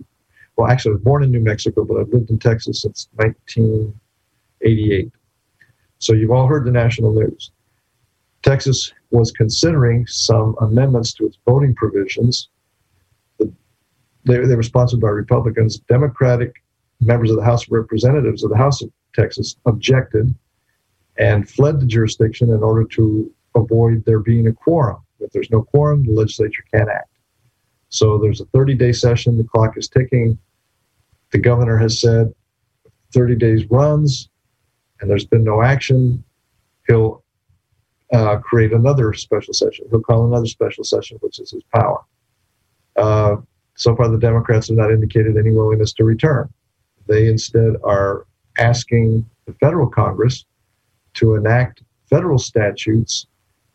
[0.56, 5.12] Well, actually, I was born in New Mexico, but I've lived in Texas since 1988.
[5.98, 7.50] So you've all heard the national news.
[8.46, 12.48] Texas was considering some amendments to its voting provisions.
[13.40, 13.48] They,
[14.24, 15.80] they were sponsored by Republicans.
[15.80, 16.62] Democratic
[17.00, 20.32] members of the House of Representatives of the House of Texas objected
[21.18, 25.02] and fled the jurisdiction in order to avoid there being a quorum.
[25.18, 27.10] If there's no quorum, the legislature can't act.
[27.88, 30.38] So there's a 30 day session, the clock is ticking.
[31.32, 32.32] The governor has said
[33.12, 34.28] 30 days runs
[35.00, 36.22] and there's been no action.
[36.86, 37.24] He'll
[38.12, 39.86] uh, create another special session.
[39.90, 42.00] He'll call another special session, which is his power.
[42.96, 43.36] Uh,
[43.74, 46.48] so far, the Democrats have not indicated any willingness to return.
[47.08, 48.26] They instead are
[48.58, 50.44] asking the federal Congress
[51.14, 53.26] to enact federal statutes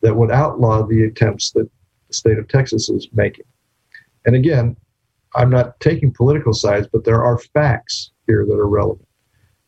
[0.01, 1.69] that would outlaw the attempts that
[2.07, 3.45] the state of Texas is making.
[4.25, 4.75] And again,
[5.35, 9.07] I'm not taking political sides, but there are facts here that are relevant.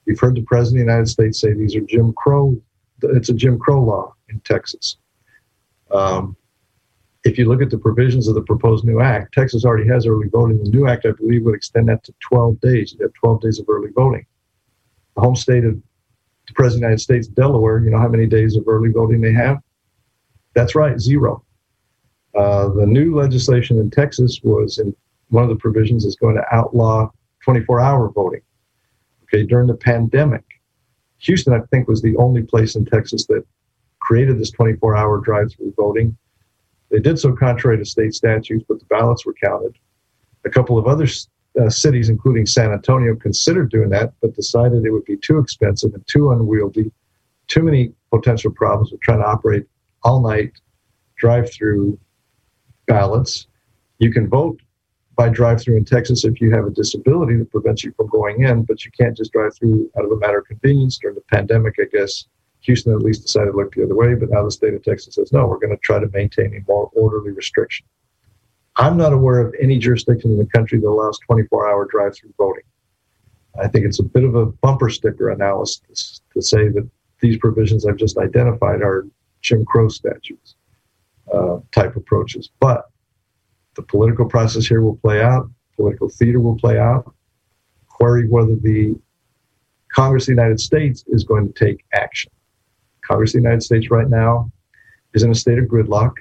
[0.05, 2.59] You've heard the President of the United States say these are Jim Crow,
[3.03, 4.97] it's a Jim Crow law in Texas.
[5.91, 6.35] Um,
[7.23, 10.27] if you look at the provisions of the proposed new act, Texas already has early
[10.27, 10.61] voting.
[10.61, 12.93] The new act, I believe, would extend that to 12 days.
[12.93, 14.25] You have 12 days of early voting.
[15.15, 18.25] The home state of the President of the United States, Delaware, you know how many
[18.25, 19.59] days of early voting they have?
[20.53, 21.45] That's right, zero.
[22.35, 24.95] Uh, the new legislation in Texas was in
[25.29, 27.09] one of the provisions is going to outlaw
[27.43, 28.41] 24 hour voting.
[29.23, 30.43] Okay, during the pandemic,
[31.23, 33.45] Houston, I think, was the only place in Texas that
[33.99, 36.15] created this 24 hour drive through voting.
[36.91, 39.77] They did so contrary to state statutes, but the ballots were counted.
[40.45, 41.07] A couple of other
[41.59, 45.93] uh, cities, including San Antonio, considered doing that, but decided it would be too expensive
[45.93, 46.91] and too unwieldy,
[47.47, 49.65] too many potential problems with trying to operate
[50.03, 50.51] all night
[51.15, 51.97] drive through
[52.85, 53.47] ballots.
[53.99, 54.59] You can vote
[55.15, 58.43] by drive through in Texas if you have a disability that prevents you from going
[58.43, 60.97] in, but you can't just drive through out of a matter of convenience.
[60.97, 62.25] During the pandemic, I guess
[62.61, 65.15] Houston at least decided to look the other way, but now the state of Texas
[65.15, 67.85] says, no, we're going to try to maintain a more orderly restriction.
[68.77, 72.33] I'm not aware of any jurisdiction in the country that allows 24 hour drive through
[72.37, 72.63] voting.
[73.61, 77.85] I think it's a bit of a bumper sticker analysis to say that these provisions
[77.85, 79.05] I've just identified are
[79.41, 80.55] Jim Crow statutes
[81.31, 82.49] uh, type approaches.
[82.59, 82.89] But
[83.75, 87.13] the political process here will play out, political theater will play out.
[87.87, 88.95] Query whether the
[89.93, 92.31] Congress of the United States is going to take action.
[93.01, 94.51] Congress of the United States right now
[95.13, 96.13] is in a state of gridlock.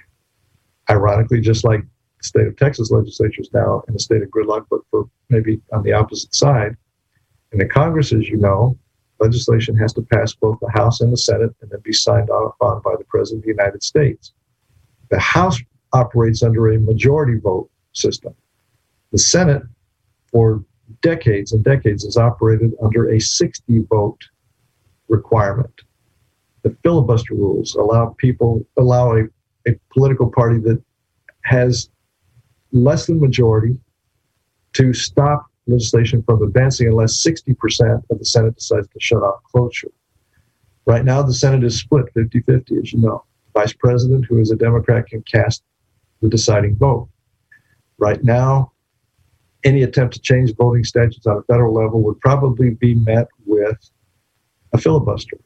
[0.90, 4.66] Ironically, just like the state of Texas legislature is now in a state of gridlock,
[4.70, 6.76] but for maybe on the opposite side.
[7.52, 8.78] In the Congress, as you know,
[9.20, 12.54] legislation has to pass both the House and the Senate and then be signed off
[12.60, 14.32] on by the President of the United States.
[15.10, 15.60] The House
[15.92, 18.34] operates under a majority vote system.
[19.12, 19.62] The Senate,
[20.30, 20.64] for
[21.02, 24.20] decades and decades, has operated under a 60 vote
[25.08, 25.82] requirement.
[26.62, 29.24] The filibuster rules allow people, allow a,
[29.66, 30.82] a political party that
[31.44, 31.90] has
[32.72, 33.76] less than majority
[34.74, 39.90] to stop legislation from advancing unless 60% of the Senate decides to shut off cloture.
[40.86, 43.24] Right now, the Senate is split 50 50, as you know.
[43.54, 45.62] The Vice President, who is a Democrat, can cast
[46.22, 47.08] the deciding vote.
[47.98, 48.72] Right now,
[49.64, 53.78] any attempt to change voting statutes on a federal level would probably be met with
[54.72, 55.38] a filibuster.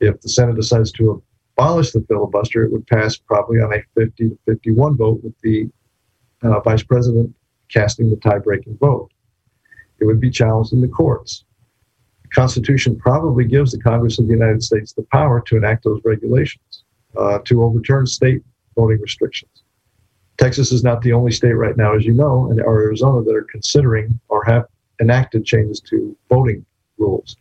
[0.00, 1.22] If the Senate decides to
[1.56, 5.68] abolish the filibuster, it would pass probably on a 50 to 51 vote with the
[6.42, 7.34] uh, vice president
[7.68, 9.10] casting the tie-breaking vote.
[10.00, 11.44] It would be challenged in the courts.
[12.22, 16.00] The Constitution probably gives the Congress of the United States the power to enact those
[16.04, 16.84] regulations,
[17.16, 18.42] uh, to overturn state
[18.74, 19.62] voting restrictions.
[20.40, 23.34] Texas is not the only state right now, as you know, and or Arizona that
[23.34, 24.64] are considering or have
[24.98, 26.64] enacted changes to voting
[26.96, 27.36] rules.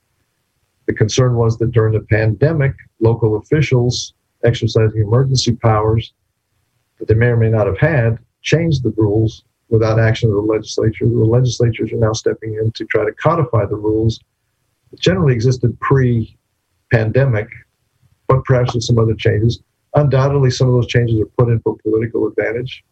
[0.85, 6.11] The concern was that during the pandemic, local officials exercising emergency powers
[6.97, 10.41] that they may or may not have had changed the rules without action of the
[10.41, 11.05] legislature.
[11.05, 14.19] The legislatures are now stepping in to try to codify the rules
[14.91, 16.37] that generally existed pre
[16.91, 17.47] pandemic,
[18.27, 19.61] but perhaps with some other changes.
[19.95, 22.83] Undoubtedly, some of those changes are put in for political advantage.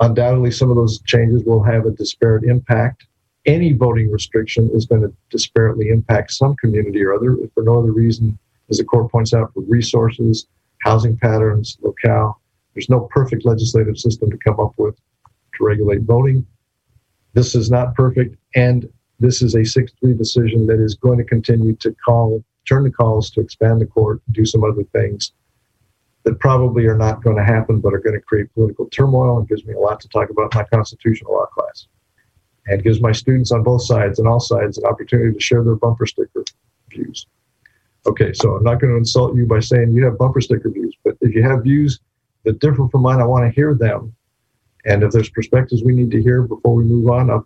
[0.00, 3.06] Undoubtedly, some of those changes will have a disparate impact.
[3.46, 7.92] Any voting restriction is going to disparately impact some community or other, for no other
[7.92, 8.38] reason,
[8.68, 10.46] as the court points out, for resources,
[10.82, 12.40] housing patterns, locale.
[12.74, 14.96] There's no perfect legislative system to come up with
[15.56, 16.46] to regulate voting.
[17.32, 18.88] This is not perfect, and
[19.18, 22.90] this is a 6 3 decision that is going to continue to call, turn the
[22.90, 25.32] calls to expand the court, do some other things
[26.26, 29.48] that probably are not going to happen, but are going to create political turmoil and
[29.48, 31.86] gives me a lot to talk about in my constitutional law class.
[32.66, 35.76] And gives my students on both sides and all sides an opportunity to share their
[35.76, 36.42] bumper sticker
[36.90, 37.26] views.
[38.06, 40.96] Okay, so I'm not going to insult you by saying you have bumper sticker views,
[41.04, 42.00] but if you have views
[42.42, 44.12] that differ from mine, I want to hear them.
[44.84, 47.38] And if there's perspectives we need to hear before we move on, I,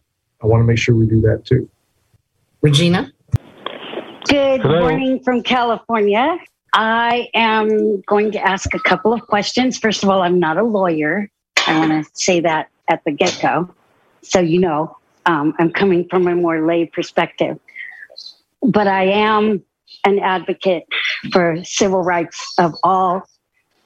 [0.43, 1.69] I want to make sure we do that too.
[2.63, 3.13] Regina?
[4.25, 4.81] Good Hello.
[4.81, 6.39] morning from California.
[6.73, 9.79] I am going to ask a couple of questions.
[9.79, 11.29] First of all, I'm not a lawyer.
[11.67, 13.73] I want to say that at the get go.
[14.23, 14.97] So, you know,
[15.27, 17.59] um, I'm coming from a more lay perspective.
[18.63, 19.63] But I am
[20.05, 20.85] an advocate
[21.33, 23.23] for civil rights of all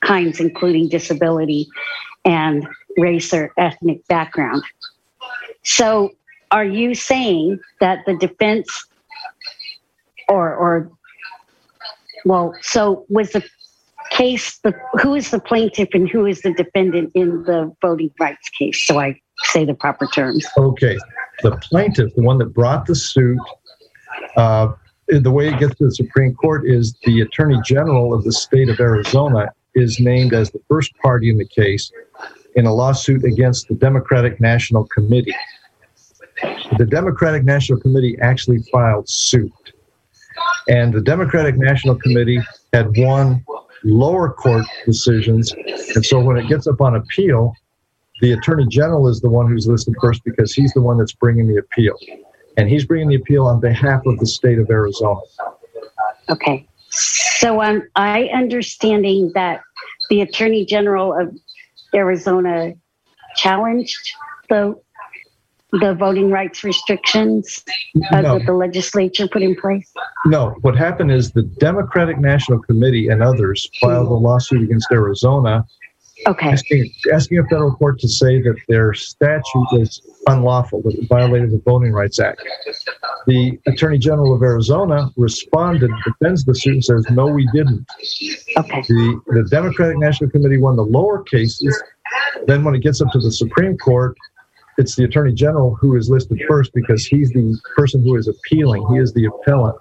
[0.01, 1.69] kinds, including disability
[2.25, 2.67] and
[2.97, 4.63] race or ethnic background.
[5.63, 6.13] So,
[6.51, 8.87] are you saying that the defense
[10.29, 10.91] or, or
[12.25, 13.45] well, so was the
[14.11, 18.49] case the who is the plaintiff and who is the defendant in the voting rights
[18.51, 18.87] case?
[18.87, 20.47] So I say the proper terms.
[20.57, 20.97] Okay,
[21.43, 23.39] the plaintiff, the one that brought the suit.
[24.37, 24.73] Uh,
[25.09, 28.69] the way it gets to the Supreme Court is the Attorney General of the state
[28.69, 31.91] of Arizona is named as the first party in the case
[32.55, 35.35] in a lawsuit against the Democratic National Committee.
[36.79, 39.53] The Democratic National Committee actually filed suit.
[40.69, 42.41] And the Democratic National Committee
[42.73, 43.45] had won
[43.85, 45.53] lower court decisions.
[45.95, 47.55] And so when it gets up on appeal,
[48.21, 51.47] the Attorney General is the one who's listed first because he's the one that's bringing
[51.47, 51.95] the appeal.
[52.57, 55.21] And he's bringing the appeal on behalf of the state of Arizona.
[56.31, 56.67] Okay.
[56.91, 59.61] So um, I understanding that
[60.09, 61.37] the Attorney General of
[61.95, 62.75] Arizona
[63.37, 64.13] challenged
[64.49, 64.81] the
[65.81, 67.65] the voting rights restrictions
[68.13, 68.39] uh, no.
[68.39, 69.93] that the legislature put in place?
[70.27, 70.57] No.
[70.61, 75.65] What happened is the Democratic National Committee and others filed a lawsuit against Arizona.
[76.29, 76.51] Okay.
[76.51, 81.51] Asking, asking a federal court to say that their statute was unlawful, that it violated
[81.51, 82.41] the Voting Rights Act.
[83.27, 87.85] The Attorney General of Arizona responded, defends the suit, and says, no, we didn't.
[88.57, 88.83] Okay.
[88.83, 91.83] The, the Democratic National Committee won the lower cases.
[92.47, 94.17] Then, when it gets up to the Supreme Court,
[94.79, 98.87] it's the attorney general who is listed first because he's the person who is appealing.
[98.93, 99.77] He is the appellant.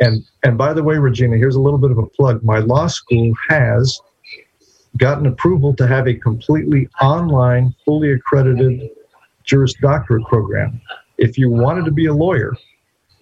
[0.00, 2.42] And and by the way, Regina, here's a little bit of a plug.
[2.42, 4.00] My law school has
[4.96, 8.90] gotten approval to have a completely online, fully accredited
[9.44, 10.80] Juris Doctorate program.
[11.18, 12.54] If you wanted to be a lawyer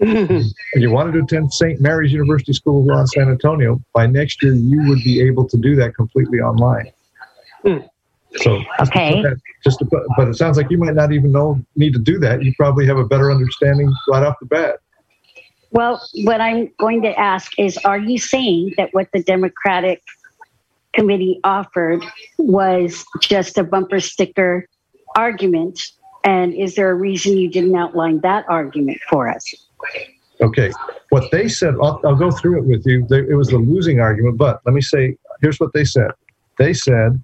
[0.01, 1.81] and you wanted to attend St.
[1.81, 5.47] Mary's University School of Law in San Antonio, by next year you would be able
[5.49, 6.91] to do that completely online.
[7.65, 7.89] Mm.
[8.37, 9.23] So okay,
[9.63, 9.85] just to
[10.17, 12.43] but it sounds like you might not even know need to do that.
[12.43, 14.81] You probably have a better understanding right off the bat.
[15.71, 20.03] Well, what I'm going to ask is, are you saying that what the Democratic
[20.93, 22.05] committee offered
[22.39, 24.69] was just a bumper sticker
[25.17, 25.81] argument?
[26.25, 29.53] And is there a reason you didn't outline that argument for us?
[30.41, 30.71] Okay.
[31.09, 33.07] What they said, I'll, I'll go through it with you.
[33.09, 36.11] They, it was the losing argument, but let me say here's what they said.
[36.59, 37.23] They said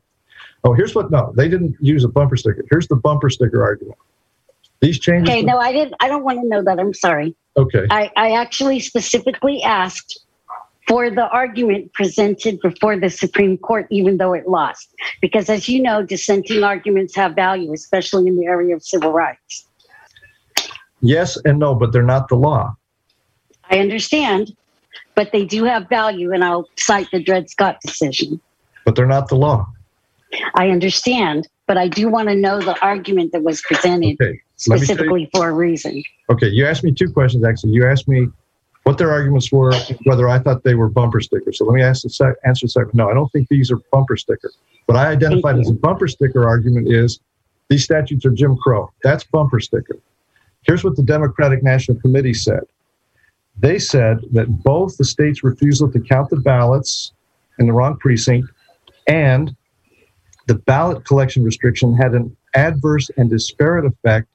[0.64, 1.10] Oh, here's what.
[1.10, 2.64] No, they didn't use a bumper sticker.
[2.70, 3.98] Here's the bumper sticker argument.
[4.80, 5.28] These changes.
[5.28, 5.94] Okay, no, I didn't.
[6.00, 6.78] I don't want to know that.
[6.78, 7.34] I'm sorry.
[7.56, 7.86] Okay.
[7.90, 10.20] I, I actually specifically asked
[10.86, 14.94] for the argument presented before the Supreme Court, even though it lost.
[15.20, 19.66] Because as you know, dissenting arguments have value, especially in the area of civil rights.
[21.00, 22.74] Yes and no, but they're not the law.
[23.70, 24.56] I understand,
[25.14, 28.40] but they do have value, and I'll cite the Dred Scott decision.
[28.84, 29.66] But they're not the law.
[30.54, 34.40] I understand, but I do want to know the argument that was presented okay.
[34.56, 36.02] specifically for a reason.
[36.30, 37.72] Okay, you asked me two questions actually.
[37.72, 38.28] You asked me
[38.84, 39.74] what their arguments were,
[40.04, 41.58] whether I thought they were bumper stickers.
[41.58, 42.94] So let me ask the sec- answer the second.
[42.94, 44.56] No, I don't think these are bumper stickers.
[44.86, 47.20] What I identified as a bumper sticker argument is
[47.68, 48.90] these statutes are Jim Crow.
[49.02, 49.96] That's bumper sticker.
[50.62, 52.62] Here's what the Democratic National Committee said.
[53.58, 57.12] They said that both the state's refusal to count the ballots
[57.58, 58.48] in the wrong precinct
[59.06, 59.54] and
[60.48, 64.26] the ballot collection restriction had an adverse and disparate effect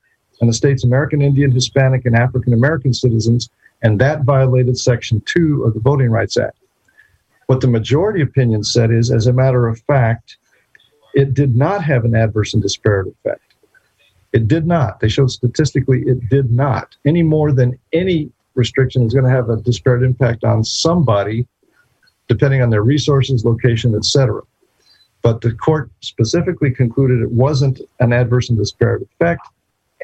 [0.41, 3.49] on the state's American Indian, Hispanic, and African American citizens,
[3.81, 6.57] and that violated Section 2 of the Voting Rights Act.
[7.47, 10.37] What the majority opinion said is, as a matter of fact,
[11.15, 13.41] it did not have an adverse and disparate effect.
[14.33, 14.99] It did not.
[14.99, 19.49] They showed statistically it did not, any more than any restriction is going to have
[19.49, 21.47] a disparate impact on somebody,
[22.27, 24.41] depending on their resources, location, etc.
[25.23, 29.47] But the court specifically concluded it wasn't an adverse and disparate effect.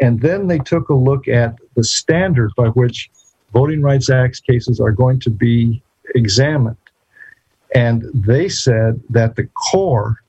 [0.01, 3.11] And then they took a look at the standard by which
[3.53, 5.83] Voting Rights Act cases are going to be
[6.15, 6.77] examined.
[7.75, 10.23] And they said that the core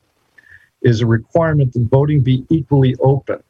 [0.83, 3.43] is a requirement that voting be equally open.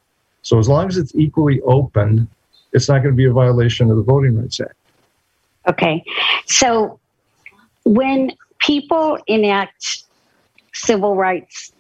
[0.43, 2.29] So as long as it's equally open,
[2.73, 4.75] it's not going to be a violation of the Voting Rights Act.
[5.69, 6.05] Okay.
[6.47, 6.99] So
[7.85, 10.05] when people enact
[10.73, 11.73] civil rights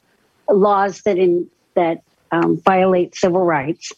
[0.48, 3.92] laws that in that um, violate civil rights,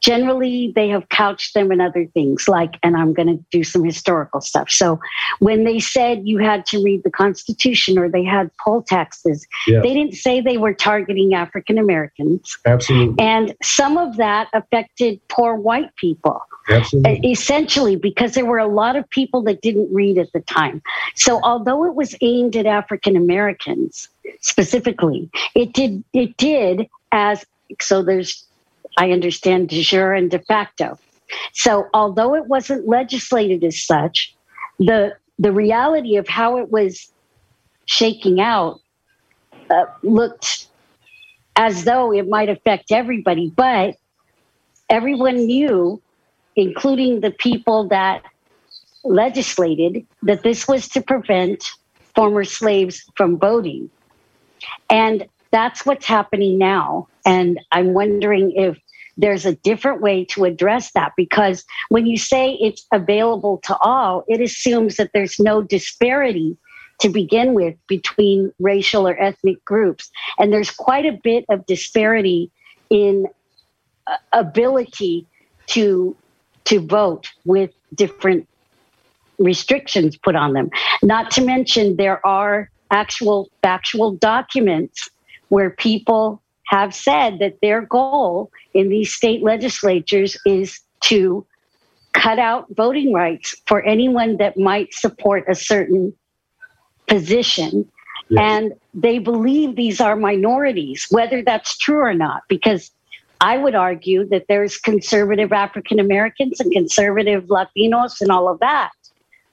[0.00, 3.84] generally they have couched them in other things like and i'm going to do some
[3.84, 4.70] historical stuff.
[4.70, 4.98] So
[5.38, 9.94] when they said you had to read the constitution or they had poll taxes they
[9.94, 12.58] didn't say they were targeting african americans.
[12.66, 13.24] Absolutely.
[13.24, 16.40] And some of that affected poor white people.
[16.68, 17.30] Absolutely.
[17.30, 20.82] essentially because there were a lot of people that didn't read at the time.
[21.14, 24.08] So although it was aimed at african americans
[24.40, 27.44] specifically it did it did as
[27.80, 28.48] so there's
[28.98, 30.98] I understand de jure and de facto.
[31.52, 34.34] So, although it wasn't legislated as such,
[34.78, 37.12] the the reality of how it was
[37.86, 38.80] shaking out
[39.70, 40.66] uh, looked
[41.56, 43.96] as though it might affect everybody, but
[44.90, 46.02] everyone knew,
[46.56, 48.22] including the people that
[49.04, 51.64] legislated, that this was to prevent
[52.14, 53.90] former slaves from voting.
[54.90, 57.08] And that's what's happening now.
[57.24, 58.78] And I'm wondering if
[59.16, 64.24] there's a different way to address that because when you say it's available to all,
[64.28, 66.56] it assumes that there's no disparity
[67.00, 70.10] to begin with between racial or ethnic groups.
[70.38, 72.50] And there's quite a bit of disparity
[72.90, 73.26] in
[74.06, 75.26] uh, ability
[75.68, 76.16] to
[76.64, 78.46] to vote with different
[79.38, 80.70] restrictions put on them.
[81.02, 85.08] Not to mention there are actual factual documents
[85.48, 91.46] where people have said that their goal in these state legislatures is to
[92.12, 96.12] cut out voting rights for anyone that might support a certain
[97.06, 97.90] position.
[98.28, 98.40] Yes.
[98.40, 102.90] And they believe these are minorities, whether that's true or not, because
[103.40, 108.90] I would argue that there's conservative African Americans and conservative Latinos and all of that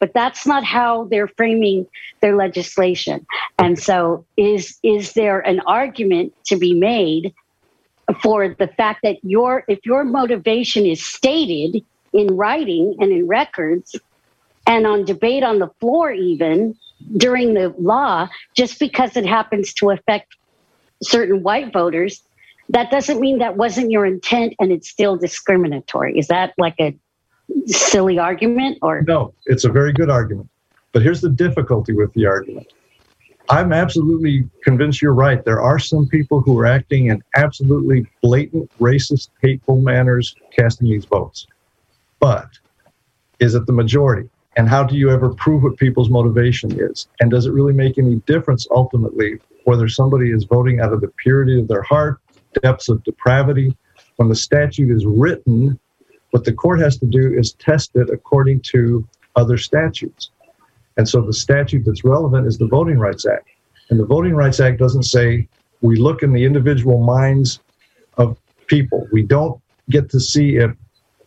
[0.05, 1.87] but that's not how they're framing
[2.19, 3.25] their legislation.
[3.57, 7.33] And so, is is there an argument to be made
[8.21, 11.83] for the fact that your if your motivation is stated
[12.13, 13.95] in writing and in records
[14.67, 16.75] and on debate on the floor even
[17.17, 20.35] during the law just because it happens to affect
[21.01, 22.21] certain white voters
[22.69, 26.95] that doesn't mean that wasn't your intent and it's still discriminatory is that like a
[27.67, 29.01] silly argument or?
[29.01, 30.49] No it's a very good argument.
[30.91, 32.67] But here's the difficulty with the argument.
[33.49, 35.43] I'm absolutely convinced you're right.
[35.45, 41.05] There are some people who are acting in absolutely blatant racist hateful manners casting these
[41.05, 41.45] votes.
[42.19, 42.47] But
[43.39, 44.29] is it the majority?
[44.57, 47.07] And how do you ever prove what people's motivation is?
[47.19, 51.11] And does it really make any difference ultimately whether somebody is voting out of the
[51.17, 52.19] purity of their heart
[52.63, 53.75] depths of depravity?
[54.15, 55.77] When the statute is written
[56.35, 59.07] what the court has to do is test it according to
[59.37, 60.31] other statutes.
[60.97, 63.47] And so the statute that's relevant is the Voting Rights Act.
[63.89, 65.47] And the Voting Rights Act doesn't say
[65.79, 67.61] we look in the individual minds
[68.17, 69.07] of people.
[69.13, 70.71] We don't get to see if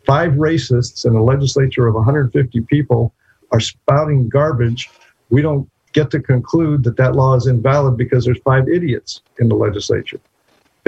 [0.07, 3.15] five racists in a legislature of 150 people
[3.51, 4.91] are spouting garbage
[5.31, 9.49] we don't get to conclude that that law is invalid because there's five idiots in
[9.49, 10.21] the legislature.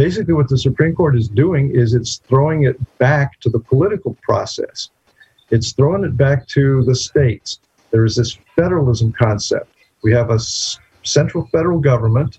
[0.01, 4.17] Basically, what the Supreme Court is doing is it's throwing it back to the political
[4.23, 4.89] process.
[5.51, 7.61] It's throwing it back to the states.
[7.91, 9.69] There is this federalism concept.
[10.03, 10.39] We have a
[11.03, 12.39] central federal government,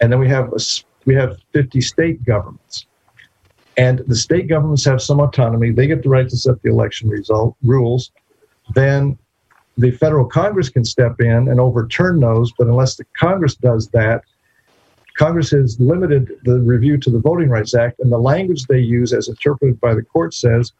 [0.00, 0.50] and then we have
[1.04, 2.86] we have 50 state governments.
[3.76, 5.72] And the state governments have some autonomy.
[5.72, 8.12] They get the right to set the election result rules.
[8.74, 9.18] Then
[9.76, 14.24] the federal Congress can step in and overturn those, but unless the Congress does that,
[15.16, 19.12] Congress has limited the review to the Voting Rights Act, and the language they use,
[19.12, 20.72] as interpreted by the court, says,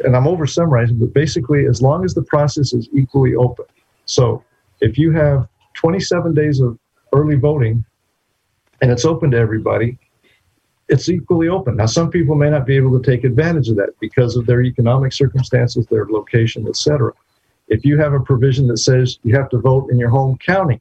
[0.00, 3.64] and I'm over summarizing, but basically, as long as the process is equally open.
[4.04, 4.44] So
[4.80, 6.78] if you have 27 days of
[7.14, 7.84] early voting
[8.82, 9.98] and it's open to everybody,
[10.88, 11.76] it's equally open.
[11.76, 14.62] Now, some people may not be able to take advantage of that because of their
[14.62, 17.12] economic circumstances, their location, etc.
[17.68, 20.80] If you have a provision that says you have to vote in your home county,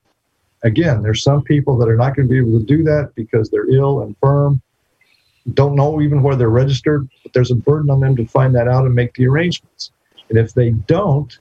[0.65, 3.49] again, there's some people that are not going to be able to do that because
[3.49, 4.61] they're ill, and infirm,
[5.53, 8.67] don't know even where they're registered, but there's a burden on them to find that
[8.67, 9.91] out and make the arrangements.
[10.29, 11.37] And if they don't,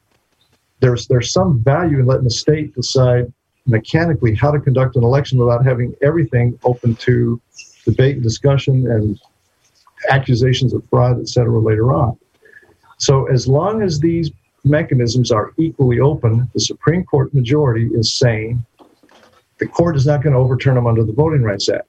[0.80, 3.32] there's there's some value in letting the state decide
[3.66, 7.40] mechanically how to conduct an election without having everything open to
[7.86, 9.18] debate and discussion and
[10.10, 12.14] accusations of fraud, et cetera, later on.
[12.98, 14.30] So as long as these
[14.64, 18.62] mechanisms are equally open, the Supreme Court majority is saying
[19.58, 21.88] the court is not going to overturn them under the Voting Rights Act.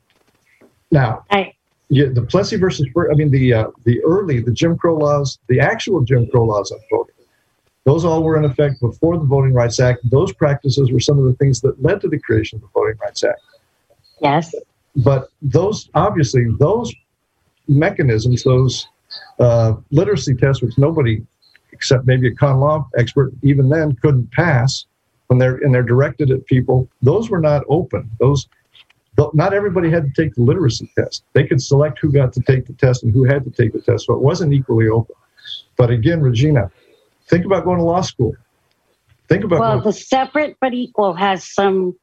[0.91, 1.53] Now, I,
[1.89, 5.59] yeah, the Plessy versus, I mean, the uh, the early, the Jim Crow laws, the
[5.59, 7.15] actual Jim Crow laws on voting,
[7.83, 9.99] those all were in effect before the Voting Rights Act.
[10.09, 12.97] Those practices were some of the things that led to the creation of the Voting
[13.01, 13.41] Rights Act.
[14.21, 14.53] Yes.
[14.95, 16.93] But those, obviously, those
[17.67, 18.87] mechanisms, those
[19.39, 21.21] uh, literacy tests, which nobody
[21.75, 24.85] except maybe a con law expert, even then couldn't pass
[25.27, 26.87] when they're and they're directed at people.
[27.01, 28.09] Those were not open.
[28.19, 28.47] Those
[29.33, 31.23] not everybody had to take the literacy test.
[31.33, 33.81] They could select who got to take the test and who had to take the
[33.81, 34.05] test.
[34.05, 35.15] So it wasn't equally open.
[35.77, 36.69] But again, Regina,
[37.27, 38.35] think about going to law school.
[39.29, 41.95] Think about well, going- the separate but equal has some.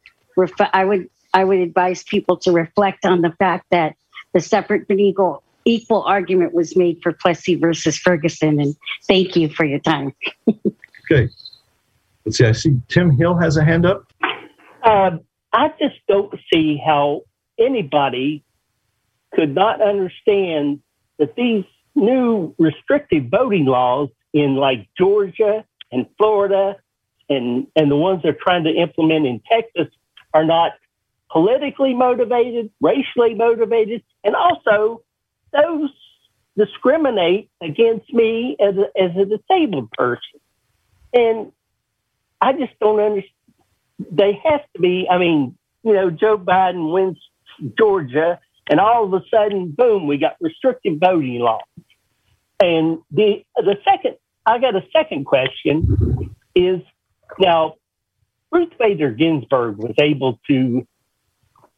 [0.72, 3.96] I would I would advise people to reflect on the fact that
[4.32, 8.60] the separate but equal equal argument was made for Plessy versus Ferguson.
[8.60, 8.74] And
[9.06, 10.14] thank you for your time.
[10.48, 11.30] okay.
[12.24, 12.44] Let's see.
[12.44, 14.12] I see Tim Hill has a hand up.
[14.82, 15.18] Uh,
[15.52, 17.22] I just don't see how
[17.58, 18.44] anybody
[19.34, 20.80] could not understand
[21.18, 21.64] that these
[21.94, 26.76] new restrictive voting laws in like Georgia and Florida
[27.28, 29.88] and, and the ones they're trying to implement in Texas
[30.34, 30.72] are not
[31.30, 35.02] politically motivated, racially motivated, and also
[35.52, 35.90] those
[36.56, 40.40] discriminate against me as a, as a disabled person.
[41.14, 41.52] And
[42.43, 43.32] I just don't understand.
[44.11, 47.18] They have to be, I mean, you know, Joe Biden wins
[47.78, 51.62] Georgia, and all of a sudden, boom, we got restrictive voting laws.
[52.61, 56.80] And the the second, I got a second question is
[57.38, 57.76] now
[58.51, 60.86] Ruth Bader Ginsburg was able to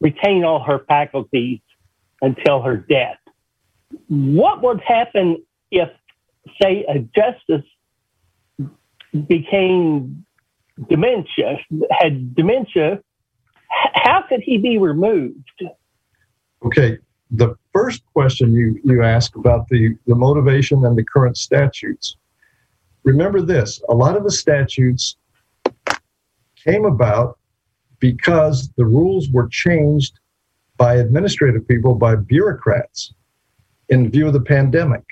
[0.01, 1.61] retain all her faculties
[2.23, 3.19] until her death.
[4.09, 5.89] What would happen if,
[6.61, 7.69] say, a justice
[9.29, 10.24] became
[10.89, 11.59] dementia,
[11.91, 13.01] had dementia?
[13.69, 15.63] How could he be removed?
[16.65, 16.99] Okay,
[17.31, 22.17] the first question you, you ask about the, the motivation and the current statutes.
[23.03, 25.17] Remember this a lot of the statutes
[26.57, 27.39] came about
[27.99, 30.19] because the rules were changed
[30.77, 33.13] by administrative people, by bureaucrats
[33.89, 35.05] in view of the pandemic.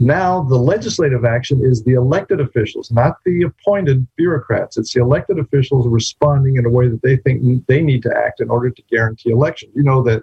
[0.00, 4.76] Now, the legislative action is the elected officials, not the appointed bureaucrats.
[4.76, 8.40] It's the elected officials responding in a way that they think they need to act
[8.40, 9.70] in order to guarantee election.
[9.74, 10.22] You know that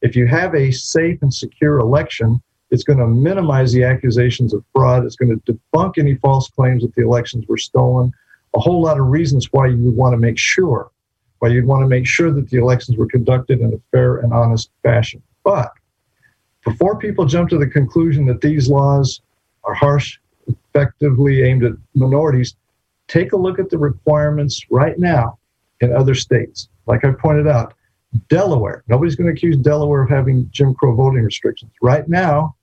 [0.00, 2.40] if you have a safe and secure election,
[2.70, 5.04] it's going to minimize the accusations of fraud.
[5.04, 8.10] It's going to debunk any false claims that the elections were stolen.
[8.56, 10.90] A whole lot of reasons why you would want to make sure,
[11.40, 14.32] why you'd want to make sure that the elections were conducted in a fair and
[14.32, 15.22] honest fashion.
[15.44, 15.72] But
[16.64, 19.20] before people jump to the conclusion that these laws
[19.64, 22.56] are harsh, effectively aimed at minorities,
[23.08, 25.38] take a look at the requirements right now
[25.80, 26.68] in other states.
[26.86, 27.74] Like I pointed out,
[28.28, 31.72] Delaware, nobody's going to accuse Delaware of having Jim Crow voting restrictions.
[31.82, 32.54] Right now,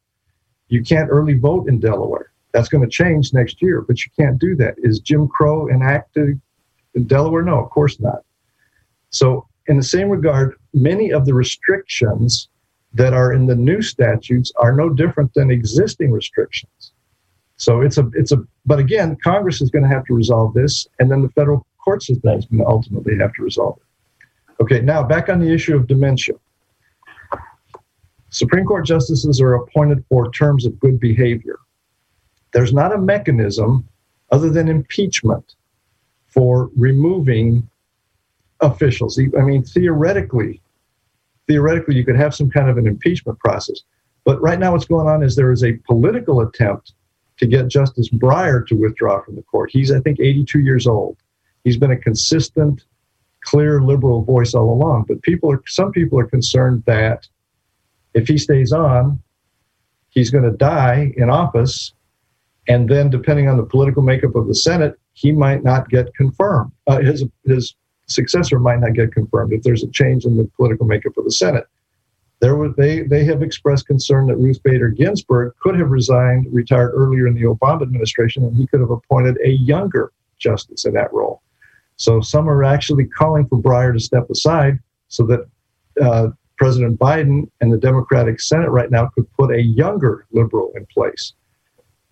[0.69, 2.31] you can't early vote in Delaware.
[2.53, 4.75] That's going to change next year, but you can't do that.
[4.77, 6.39] Is Jim Crow enacted
[6.95, 7.43] in Delaware?
[7.43, 8.23] No, of course not.
[9.09, 12.49] So, in the same regard, many of the restrictions
[12.93, 16.91] that are in the new statutes are no different than existing restrictions.
[17.57, 20.87] So it's a it's a but again, Congress is going to have to resolve this,
[20.99, 24.63] and then the federal court system is going to ultimately have to resolve it.
[24.63, 26.35] Okay, now back on the issue of dementia.
[28.29, 31.59] Supreme Court justices are appointed for terms of good behavior.
[32.53, 33.87] There's not a mechanism
[34.31, 35.55] other than impeachment
[36.27, 37.67] for removing
[38.61, 39.19] officials.
[39.19, 40.61] I mean, theoretically,
[41.51, 43.81] theoretically, you could have some kind of an impeachment process.
[44.23, 46.93] But right now, what's going on is there is a political attempt
[47.39, 49.69] to get Justice Breyer to withdraw from the court.
[49.73, 51.17] He's, I think, 82 years old.
[51.65, 52.85] He's been a consistent,
[53.43, 55.05] clear liberal voice all along.
[55.09, 57.27] But people are, some people are concerned that
[58.13, 59.21] if he stays on,
[60.09, 61.93] he's going to die in office.
[62.69, 66.71] And then, depending on the political makeup of the Senate, he might not get confirmed.
[66.87, 67.75] Uh, his, his
[68.11, 71.31] successor might not get confirmed if there's a change in the political makeup of the
[71.31, 71.65] Senate.
[72.39, 77.27] There they, they have expressed concern that Ruth Bader Ginsburg could have resigned, retired earlier
[77.27, 81.41] in the Obama administration, and he could have appointed a younger justice in that role.
[81.97, 85.47] So some are actually calling for Breyer to step aside so that
[86.01, 90.87] uh, President Biden and the Democratic Senate right now could put a younger liberal in
[90.87, 91.33] place.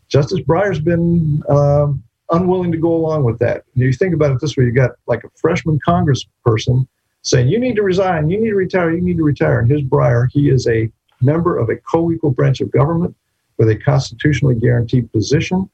[0.10, 3.64] Justice Breyer's been um, unwilling to go along with that.
[3.76, 6.88] You think about it this way: you got like a freshman Congressperson
[7.22, 8.30] saying, "You need to resign.
[8.30, 8.92] You need to retire.
[8.92, 12.62] You need to retire." And his Breyer, he is a member of a co-equal branch
[12.62, 13.16] of government
[13.58, 15.70] with a constitutionally guaranteed position,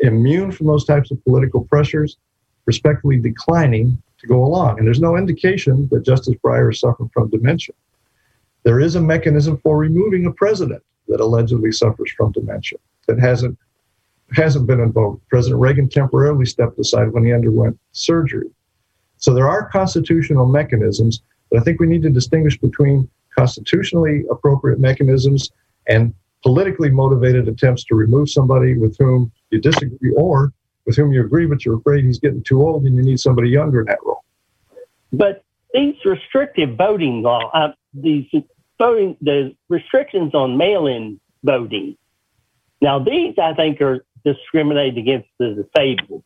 [0.00, 2.16] immune from those types of political pressures,
[2.64, 4.78] respectfully declining to go along.
[4.78, 7.74] And there's no indication that Justice Breyer is suffering from dementia.
[8.62, 13.58] There is a mechanism for removing a president that allegedly suffers from dementia that hasn't
[14.32, 15.28] hasn't been invoked.
[15.28, 18.50] President Reagan temporarily stepped aside when he underwent surgery.
[19.18, 24.78] So there are constitutional mechanisms, but I think we need to distinguish between constitutionally appropriate
[24.78, 25.50] mechanisms
[25.88, 26.12] and
[26.42, 30.52] politically motivated attempts to remove somebody with whom you disagree or
[30.86, 33.48] with whom you agree, but you're afraid he's getting too old and you need somebody
[33.48, 34.24] younger in that role.
[35.12, 38.26] But these restrictive voting law, uh, these
[38.78, 41.96] voting, the restrictions on mail-in voting.
[42.80, 46.24] Now, these I think are discriminated against the disabled.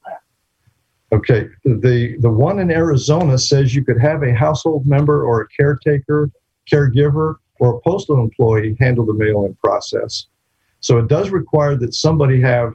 [1.12, 5.48] Okay, the the one in Arizona says you could have a household member or a
[5.48, 6.30] caretaker,
[6.72, 10.26] caregiver, or a postal employee handle the mail-in process.
[10.80, 12.72] So it does require that somebody have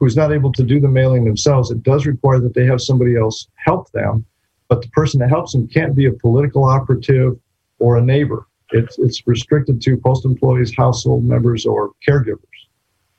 [0.00, 1.70] who's not able to do the mailing themselves.
[1.70, 4.26] It does require that they have somebody else help them,
[4.68, 7.38] but the person that helps them can't be a political operative
[7.78, 8.46] or a neighbor.
[8.72, 12.55] It's it's restricted to post employees, household members, or caregivers.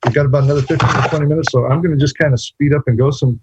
[0.06, 2.40] We've got about another 15 or 20 minutes, so I'm going to just kind of
[2.40, 3.40] speed up and go some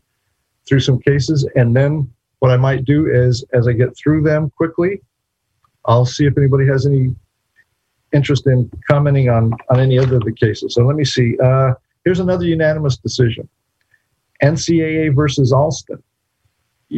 [0.66, 4.50] through some cases, and then what I might do is, as I get through them
[4.56, 5.00] quickly,
[5.86, 7.14] I'll see if anybody has any
[8.12, 10.74] interest in commenting on on any other of the cases.
[10.74, 11.36] So let me see.
[11.38, 11.74] Uh,
[12.04, 13.48] here's another unanimous decision:
[14.42, 16.02] NCAA versus Alston.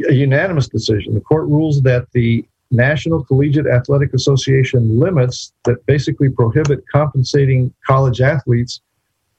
[0.08, 1.14] A unanimous decision.
[1.14, 8.20] The court rules that the National Collegiate Athletic Association limits that basically prohibit compensating college
[8.20, 8.80] athletes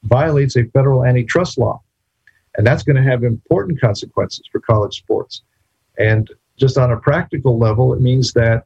[0.04, 1.82] violates a federal antitrust law.
[2.58, 5.44] And that's going to have important consequences for college sports.
[5.98, 8.66] And just on a practical level, it means that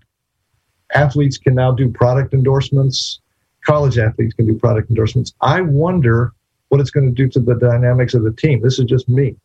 [0.93, 3.19] athletes can now do product endorsements,
[3.65, 5.33] college athletes can do product endorsements.
[5.41, 6.33] I wonder
[6.69, 8.61] what it's going to do to the dynamics of the team.
[8.61, 9.35] This is just me.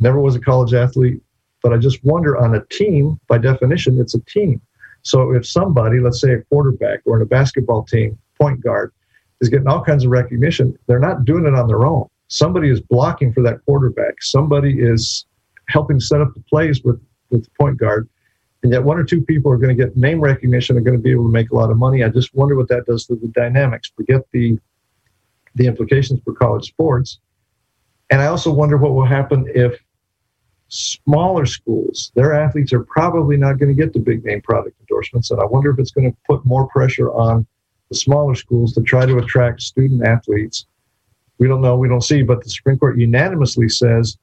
[0.00, 1.22] Never was a college athlete,
[1.62, 4.60] but I just wonder on a team, by definition, it's a team.
[5.02, 8.92] So if somebody, let's say a quarterback or in a basketball team, point guard,
[9.40, 10.76] is getting all kinds of recognition.
[10.86, 12.08] They're not doing it on their own.
[12.28, 14.22] Somebody is blocking for that quarterback.
[14.22, 15.26] Somebody is
[15.68, 18.08] helping set up the plays with, with the point guard.
[18.62, 21.02] And yet, one or two people are going to get name recognition and going to
[21.02, 22.04] be able to make a lot of money.
[22.04, 23.90] I just wonder what that does to the dynamics.
[23.96, 24.58] Forget the
[25.56, 27.18] the implications for college sports.
[28.10, 29.80] And I also wonder what will happen if
[30.68, 35.30] smaller schools, their athletes are probably not going to get the big name product endorsements.
[35.30, 37.46] And I wonder if it's going to put more pressure on
[37.90, 40.66] the smaller schools to try to attract student athletes.
[41.38, 44.16] We don't know, we don't see, but the Supreme Court unanimously says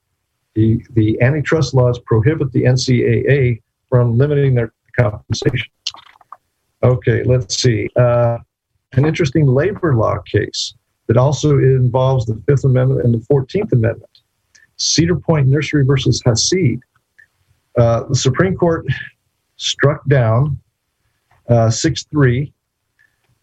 [0.56, 5.68] the, the antitrust laws prohibit the NCAA from limiting their compensation.
[6.84, 7.90] Okay, let's see.
[7.96, 8.38] Uh,
[8.94, 10.74] an interesting labor law case
[11.08, 14.10] that also involves the Fifth Amendment and the Fourteenth Amendment.
[14.78, 16.80] Cedar Point Nursery versus Hassid.
[17.78, 18.86] Uh, the Supreme Court
[19.56, 20.60] struck down
[21.50, 22.54] uh, 6 3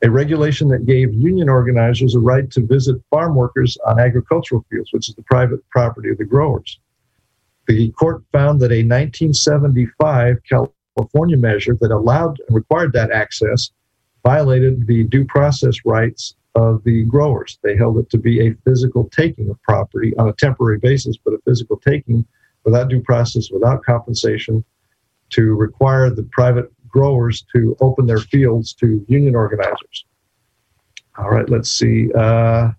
[0.05, 4.91] a regulation that gave union organizers a right to visit farm workers on agricultural fields,
[4.93, 6.79] which is the private property of the growers.
[7.69, 13.71] The court found that a 1975 California measure that allowed and required that access
[14.23, 17.59] violated the due process rights of the growers.
[17.63, 21.33] They held it to be a physical taking of property on a temporary basis, but
[21.33, 22.27] a physical taking
[22.65, 24.65] without due process, without compensation,
[25.31, 30.05] to require the private growers to open their fields to union organizers.
[31.19, 32.13] All right, let's see.
[32.13, 32.71] Uh,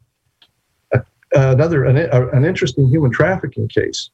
[1.34, 4.10] another an, an, interesting human trafficking case.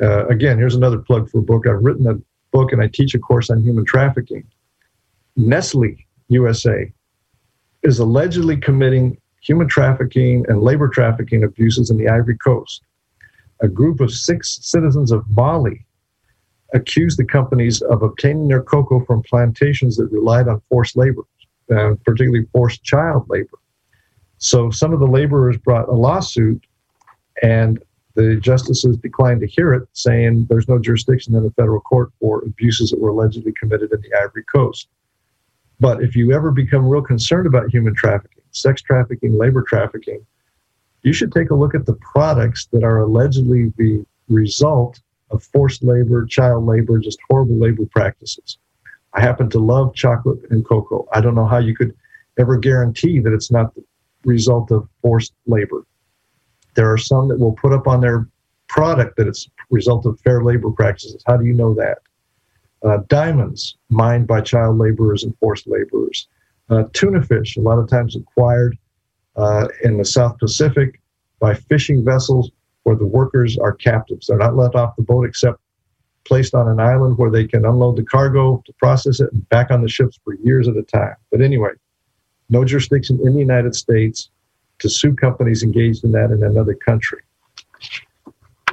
[0.00, 1.66] Uh, again, here's another plug for a book.
[1.66, 2.18] I've written a
[2.52, 4.44] book and I teach a course on human trafficking.
[5.36, 5.94] Nestle
[6.28, 6.90] USA
[7.82, 12.82] is allegedly committing human trafficking and labor trafficking abuses in the Ivory Coast.
[13.60, 15.84] A group of six citizens of Mali
[16.74, 21.22] accused the companies of obtaining their cocoa from plantations that relied on forced labor,
[21.70, 23.58] uh, particularly forced child labor.
[24.38, 26.64] So some of the laborers brought a lawsuit,
[27.42, 27.82] and
[28.14, 32.42] the justices declined to hear it, saying there's no jurisdiction in the federal court for
[32.44, 34.88] abuses that were allegedly committed in the Ivory Coast.
[35.80, 40.24] But if you ever become real concerned about human trafficking, sex trafficking, labor trafficking,
[41.02, 45.00] you should take a look at the products that are allegedly the result
[45.32, 48.58] of forced labor, child labor, just horrible labor practices.
[49.14, 51.06] I happen to love chocolate and cocoa.
[51.12, 51.94] I don't know how you could
[52.38, 53.84] ever guarantee that it's not the
[54.24, 55.84] result of forced labor.
[56.74, 58.28] There are some that will put up on their
[58.68, 61.22] product that it's result of fair labor practices.
[61.26, 61.98] How do you know that?
[62.82, 66.28] Uh, diamonds mined by child laborers and forced laborers.
[66.70, 68.78] Uh, tuna fish, a lot of times acquired
[69.36, 71.00] uh, in the South Pacific
[71.38, 72.50] by fishing vessels
[72.84, 74.26] where the workers are captives.
[74.26, 75.58] They're not let off the boat except
[76.24, 79.70] placed on an island where they can unload the cargo to process it and back
[79.70, 81.16] on the ships for years at a time.
[81.30, 81.70] But anyway,
[82.48, 84.30] no jurisdiction in the United States
[84.78, 87.20] to sue companies engaged in that in another country.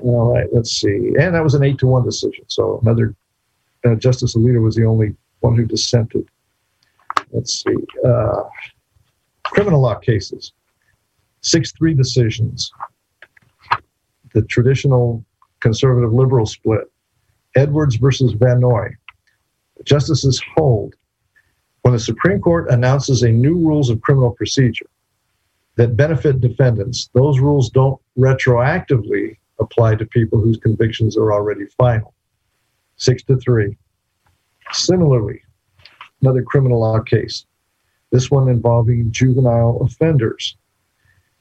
[0.01, 1.13] All right, let's see.
[1.19, 2.45] And that was an eight to one decision.
[2.47, 3.15] So another
[3.85, 6.27] uh, Justice Alito was the only one who dissented.
[7.31, 7.75] Let's see.
[8.05, 8.43] Uh,
[9.43, 10.53] criminal law cases.
[11.41, 12.71] Six three decisions
[14.33, 15.23] the traditional
[15.59, 16.91] conservative liberal split.
[17.55, 18.93] Edwards versus Vannoy.
[19.83, 20.95] Justices hold
[21.81, 24.89] when the Supreme Court announces a new rules of criminal procedure
[25.75, 32.13] that benefit defendants, those rules don't retroactively apply to people whose convictions are already final.
[32.97, 33.77] Six to three.
[34.71, 35.41] Similarly,
[36.21, 37.45] another criminal law case,
[38.11, 40.57] this one involving juvenile offenders.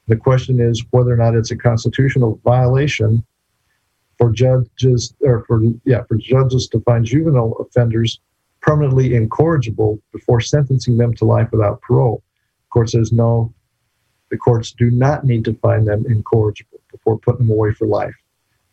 [0.09, 3.23] The question is whether or not it's a constitutional violation
[4.17, 8.19] for judges or for yeah for judges to find juvenile offenders
[8.61, 12.23] permanently incorrigible before sentencing them to life without parole.
[12.63, 13.53] The court says no.
[14.31, 18.15] The courts do not need to find them incorrigible before putting them away for life.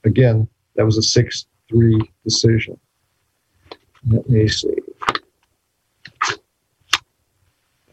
[0.05, 2.81] Again, that was a six-three decision.
[4.09, 4.75] Let me see.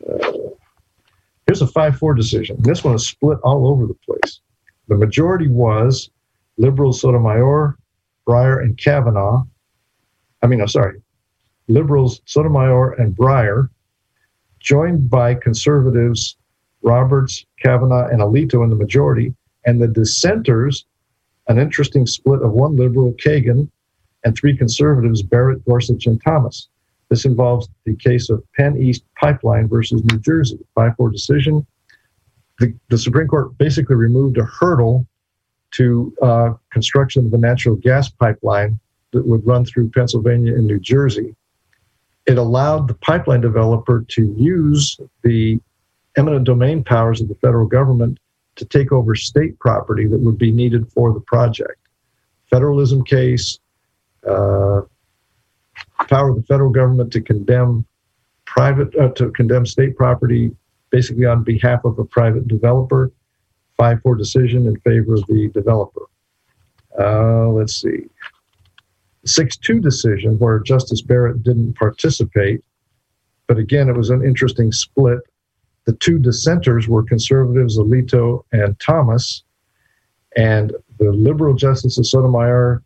[0.10, 0.43] Uh,
[1.48, 2.58] Here's a 5 4 decision.
[2.60, 4.40] This one is split all over the place.
[4.88, 6.10] The majority was
[6.58, 7.78] Liberals Sotomayor,
[8.28, 9.44] Breyer, and Kavanaugh.
[10.42, 11.02] I mean, I'm sorry,
[11.68, 13.70] Liberals Sotomayor and Breyer,
[14.60, 16.38] joined by conservatives
[16.82, 19.34] Roberts, Kavanaugh, and Alito in the majority,
[19.66, 20.86] and the dissenters,
[21.48, 23.70] an interesting split of one liberal, Kagan,
[24.24, 26.68] and three conservatives, Barrett, Gorsuch, and Thomas.
[27.14, 31.64] This involves the case of PennEast Pipeline versus New Jersey, 5 4 decision.
[32.58, 35.06] The, the, Supreme Court basically removed a hurdle
[35.74, 38.80] to uh, construction of a natural gas pipeline
[39.12, 41.36] that would run through Pennsylvania and New Jersey.
[42.26, 45.62] It allowed the pipeline developer to use the
[46.18, 48.18] eminent domain powers of the federal government
[48.56, 51.80] to take over state property that would be needed for the project.
[52.50, 53.60] Federalism case,
[54.28, 54.82] uh,
[56.08, 57.86] power of the federal government to condemn
[58.46, 60.52] private uh, to condemn state property
[60.90, 63.12] basically on behalf of a private developer.
[63.78, 66.04] Five four decision in favor of the developer.
[67.00, 68.06] Uh, let's see.
[69.26, 72.64] Six two decision where Justice Barrett didn't participate,
[73.48, 75.20] but again it was an interesting split.
[75.86, 79.44] The two dissenters were conservatives Alito and Thomas,
[80.38, 82.84] and the liberal justices Sotomayor,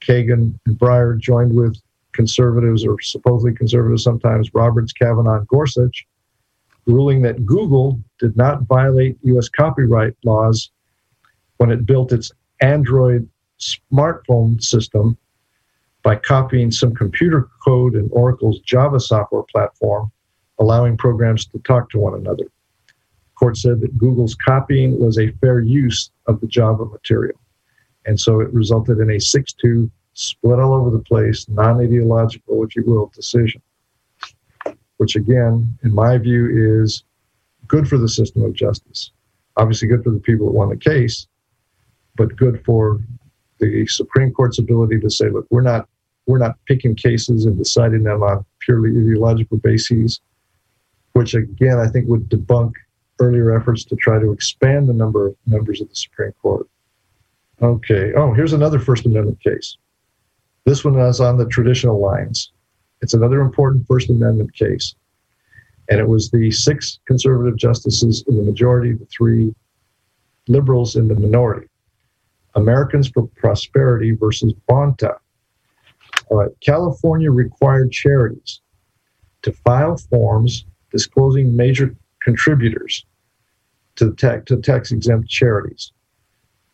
[0.00, 1.80] Kagan, and Breyer joined with
[2.14, 6.06] conservatives or supposedly conservatives sometimes, Roberts, Kavanaugh, and Gorsuch,
[6.86, 9.48] ruling that Google did not violate U.S.
[9.48, 10.70] copyright laws
[11.58, 13.28] when it built its Android
[13.60, 15.16] smartphone system
[16.02, 20.12] by copying some computer code in Oracle's Java software platform,
[20.58, 22.44] allowing programs to talk to one another.
[22.44, 27.40] The court said that Google's copying was a fair use of the Java material.
[28.06, 32.64] And so it resulted in a 6 2 split all over the place, non ideological,
[32.64, 33.60] if you will, decision,
[34.96, 37.04] which again, in my view, is
[37.66, 39.10] good for the system of justice.
[39.56, 41.26] Obviously, good for the people that won the case,
[42.16, 43.00] but good for
[43.58, 45.88] the Supreme Court's ability to say, look, we're not
[46.26, 50.20] we're not picking cases and deciding them on purely ideological bases,
[51.12, 52.72] which again I think would debunk
[53.20, 56.66] earlier efforts to try to expand the number of members of the Supreme Court.
[57.62, 58.12] Okay.
[58.14, 59.76] Oh, here's another First Amendment case.
[60.64, 62.52] This one is on the traditional lines.
[63.02, 64.94] It's another important First Amendment case.
[65.90, 69.54] And it was the six conservative justices in the majority, the three
[70.48, 71.68] liberals in the minority.
[72.54, 75.18] Americans for Prosperity versus Bonta.
[76.30, 76.50] Right.
[76.60, 78.60] California required charities
[79.42, 83.04] to file forms disclosing major contributors
[83.96, 85.92] to, to tax exempt charities.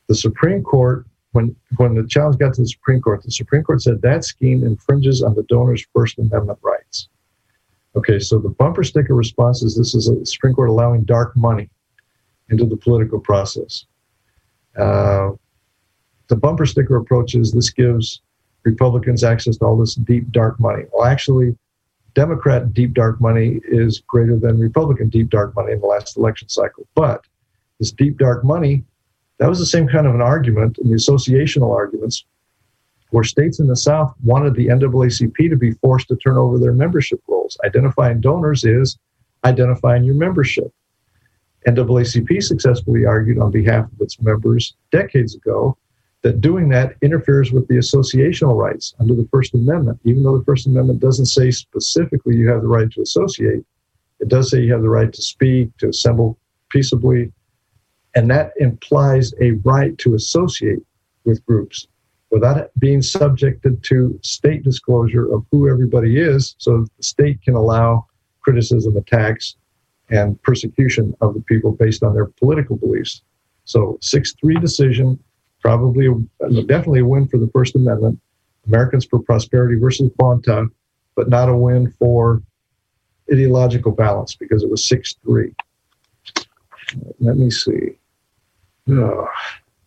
[0.07, 3.83] The Supreme Court, when, when the challenge got to the Supreme Court, the Supreme Court
[3.83, 7.09] said that scheme infringes on the donor's First Amendment rights.
[7.97, 11.69] Okay, so the bumper sticker response is this is a Supreme Court allowing dark money
[12.49, 13.85] into the political process.
[14.79, 15.31] Uh,
[16.29, 18.23] the bumper sticker approach is this gives
[18.65, 20.85] Republicans access to all this deep, dark money.
[20.93, 21.57] Well, actually,
[22.15, 26.49] Democrat deep dark money is greater than Republican deep dark money in the last election
[26.49, 26.87] cycle.
[26.95, 27.25] But
[27.79, 28.85] this deep dark money,
[29.41, 32.25] that was the same kind of an argument in the associational arguments
[33.09, 36.75] where states in the South wanted the NAACP to be forced to turn over their
[36.75, 37.57] membership rolls.
[37.65, 38.99] Identifying donors is
[39.45, 40.73] identifying your membership.
[41.67, 45.77] NAACP successfully argued on behalf of its members decades ago
[46.23, 49.99] that doing that interferes with the associational rights under the First Amendment.
[50.05, 53.65] Even though the First Amendment doesn't say specifically you have the right to associate,
[54.21, 56.39] it does say you have the right to speak, to assemble
[56.69, 57.33] peaceably,
[58.15, 60.83] and that implies a right to associate
[61.25, 61.87] with groups
[62.31, 68.07] without being subjected to state disclosure of who everybody is, so the state can allow
[68.41, 69.57] criticism, attacks,
[70.11, 73.23] and persecution of the people based on their political beliefs.
[73.65, 75.19] So, 6 3 decision
[75.61, 76.09] probably
[76.67, 78.19] definitely a win for the First Amendment.
[78.67, 80.69] Americans for Prosperity versus Bonta,
[81.17, 82.43] but not a win for
[83.33, 85.55] ideological balance because it was 6 3.
[87.21, 88.00] Let me see.
[88.89, 89.29] Oh.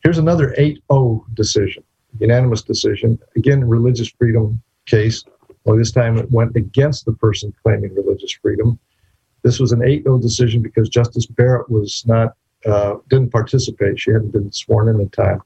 [0.04, 1.84] Here's another 8 0 decision,
[2.20, 3.20] unanimous decision.
[3.36, 5.24] Again, religious freedom case.
[5.64, 8.78] Well, this time it went against the person claiming religious freedom.
[9.44, 12.36] This was an 8 0 decision because Justice Barrett was not,
[12.66, 14.00] uh, didn't participate.
[14.00, 15.42] She hadn't been sworn in in time.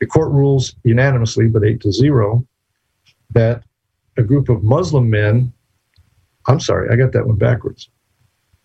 [0.00, 2.46] The court rules unanimously, but eight to zero,
[3.30, 3.64] that
[4.16, 5.52] a group of Muslim men,
[6.46, 7.90] I'm sorry, I got that one backwards.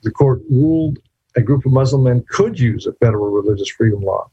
[0.03, 0.99] The court ruled
[1.35, 4.29] a group of Muslim men could use a federal religious freedom law,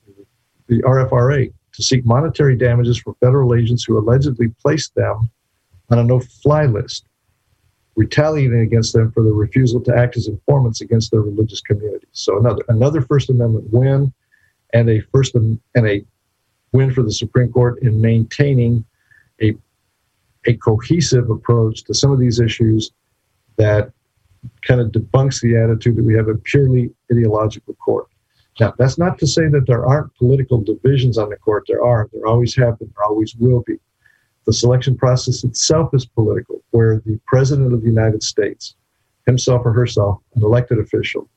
[0.67, 5.31] the RFRA, to seek monetary damages for federal agents who allegedly placed them
[5.89, 7.07] on a no fly list,
[7.97, 12.09] retaliating against them for their refusal to act as informants against their religious communities.
[12.13, 14.13] So another another First Amendment win
[14.73, 16.05] and a first and a
[16.73, 18.85] win for the Supreme Court in maintaining
[19.43, 19.55] a,
[20.47, 22.93] a cohesive approach to some of these issues
[23.57, 23.91] that
[24.63, 28.07] kind of debunks the attitude that we have a purely ideological court.
[28.59, 31.65] Now, that's not to say that there aren't political divisions on the court.
[31.67, 32.09] There are.
[32.13, 32.93] There always have been.
[32.95, 33.77] There always will be.
[34.47, 38.75] The selection process itself is political, where the President of the United States,
[39.27, 41.29] himself or herself, an elected official,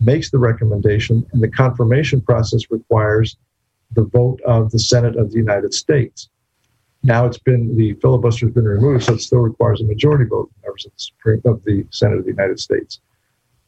[0.00, 3.36] makes the recommendation, and the confirmation process requires
[3.92, 6.28] the vote of the Senate of the United States.
[7.04, 10.50] Now it's been the filibuster has been removed, so it still requires a majority vote
[10.50, 13.00] of members of the, Supreme, of the Senate of the United States.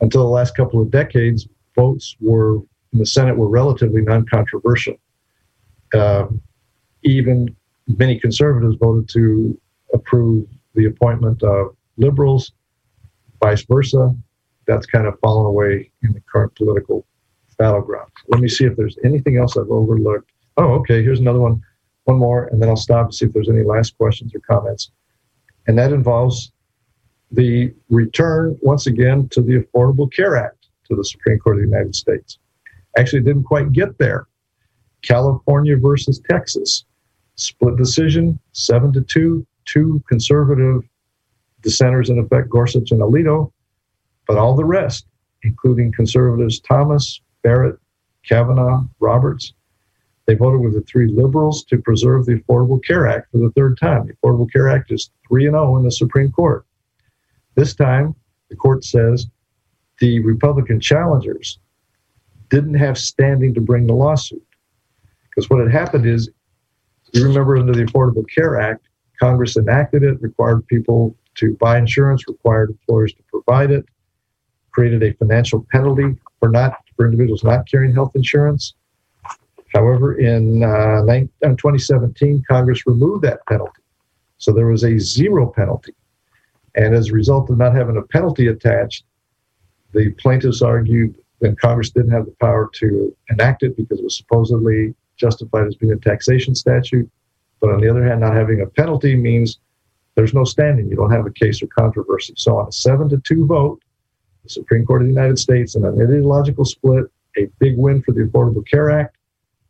[0.01, 2.57] Until the last couple of decades, votes were
[2.93, 4.95] in the Senate were relatively non-controversial.
[5.95, 6.41] Um,
[7.03, 7.55] even
[7.87, 9.61] many conservatives voted to
[9.93, 12.53] approve the appointment of liberals,
[13.43, 14.15] vice versa.
[14.67, 17.07] That's kind of fallen away in the current political
[17.59, 18.11] battleground.
[18.29, 20.31] Let me see if there's anything else I've overlooked.
[20.57, 21.03] Oh, okay.
[21.03, 21.63] Here's another one.
[22.07, 24.91] One more, and then I'll stop and see if there's any last questions or comments.
[25.67, 26.53] And that involves
[27.33, 31.69] the return, once again, to the Affordable Care Act to the Supreme Court of the
[31.69, 32.39] United States.
[32.97, 34.29] Actually, didn't quite get there.
[35.03, 36.85] California versus Texas.
[37.35, 40.83] Split decision, seven to two, two conservative
[41.63, 43.53] dissenters in effect, Gorsuch and Alito,
[44.27, 45.07] but all the rest,
[45.43, 47.77] including conservatives Thomas, Barrett,
[48.27, 49.53] Kavanaugh, Roberts.
[50.27, 53.79] They voted with the three liberals to preserve the Affordable Care Act for the third
[53.79, 54.07] time.
[54.07, 56.67] The Affordable Care Act is 3 and 0 in the Supreme Court.
[57.55, 58.15] This time,
[58.51, 59.27] the court says
[60.01, 61.59] the Republican challengers
[62.51, 64.45] didn't have standing to bring the lawsuit.
[65.31, 66.29] Because what had happened is,
[67.13, 68.89] you remember under the Affordable Care Act,
[69.21, 73.87] Congress enacted it, required people to buy insurance, required employers to provide it,
[74.73, 78.75] created a financial penalty for not for individuals not carrying health insurance.
[79.77, 83.83] However, in uh, 2017, Congress removed that penalty.
[84.39, 85.93] So there was a zero penalty.
[86.77, 89.05] And as a result of not having a penalty attached,
[89.93, 94.17] the plaintiffs argued that Congress didn't have the power to enact it because it was
[94.17, 97.11] supposedly justified as being a taxation statute.
[97.61, 99.59] But on the other hand, not having a penalty means
[100.15, 100.89] there's no standing.
[100.89, 102.33] You don't have a case or controversy.
[102.39, 103.83] So on a seven to two vote,
[104.43, 107.05] the Supreme Court of the United States, in an ideological split,
[107.37, 109.16] a big win for the Affordable Care Act,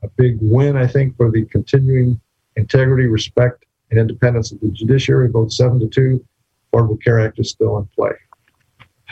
[0.02, 2.20] a big win, I think, for the continuing
[2.56, 5.28] integrity, respect, and independence of the judiciary.
[5.28, 6.24] Vote seven to two.
[6.72, 8.12] Affordable Care Act is still in play.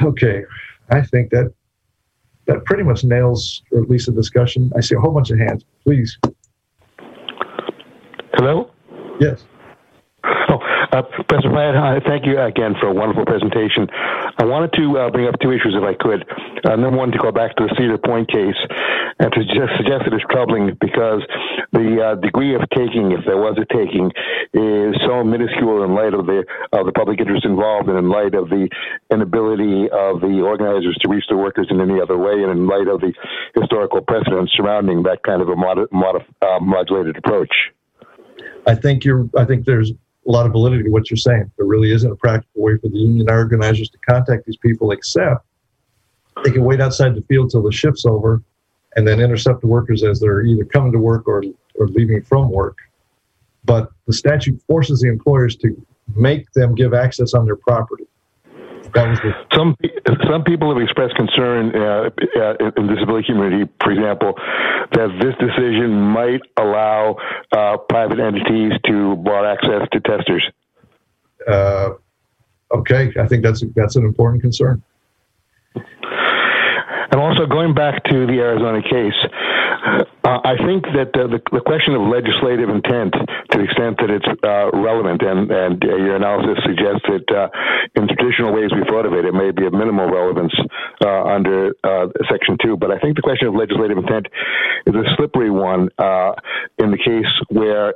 [0.02, 0.44] Okay,
[0.90, 1.52] I think that
[2.46, 4.70] that pretty much nails, or at least a discussion.
[4.76, 5.64] I see a whole bunch of hands.
[5.82, 6.18] Please.
[8.34, 8.70] Hello.
[9.20, 9.44] Yes.
[10.24, 10.58] Oh,
[10.94, 13.88] uh, Professor Piatt, thank you again for a wonderful presentation.
[14.38, 16.24] I wanted to uh, bring up two issues, if I could.
[16.64, 18.56] Uh, number one, to go back to the Cedar Point case,
[19.18, 21.22] and to just suggest that it's troubling because
[21.72, 24.06] the uh, degree of taking, if there was a taking,
[24.54, 28.34] is so minuscule in light of the of the public interest involved, and in light
[28.34, 28.68] of the
[29.10, 32.86] inability of the organizers to reach the workers in any other way, and in light
[32.86, 33.12] of the
[33.58, 37.72] historical precedent surrounding that kind of a mod- mod- uh, modulated approach.
[38.66, 39.28] I think you're.
[39.36, 39.92] I think there's
[40.26, 41.50] a lot of validity to what you're saying.
[41.56, 45.44] There really isn't a practical way for the union organizers to contact these people, except
[46.42, 48.42] they can wait outside the field till the shift's over
[48.96, 51.42] and then intercept the workers as they're either coming to work or,
[51.74, 52.78] or leaving from work.
[53.64, 58.04] But the statute forces the employers to make them give access on their property.
[58.94, 59.76] Some
[60.30, 64.34] some people have expressed concern uh, uh, in the disability community, for example,
[64.92, 67.16] that this decision might allow
[67.50, 70.44] uh, private entities to bar access to testers.
[71.46, 71.94] Uh,
[72.72, 74.82] okay, I think that's that's an important concern.
[75.74, 79.14] And also going back to the Arizona case,
[79.84, 84.08] uh, I think that uh, the, the, question of legislative intent, to the extent that
[84.08, 87.48] it's uh, relevant, and, and uh, your analysis suggests that uh,
[87.94, 90.54] in traditional ways we thought of it, it may be of minimal relevance
[91.04, 91.74] uh, under
[92.30, 92.76] Section 2.
[92.76, 94.26] But I think the question of legislative intent
[94.86, 95.88] is a slippery one
[96.78, 97.94] in the case where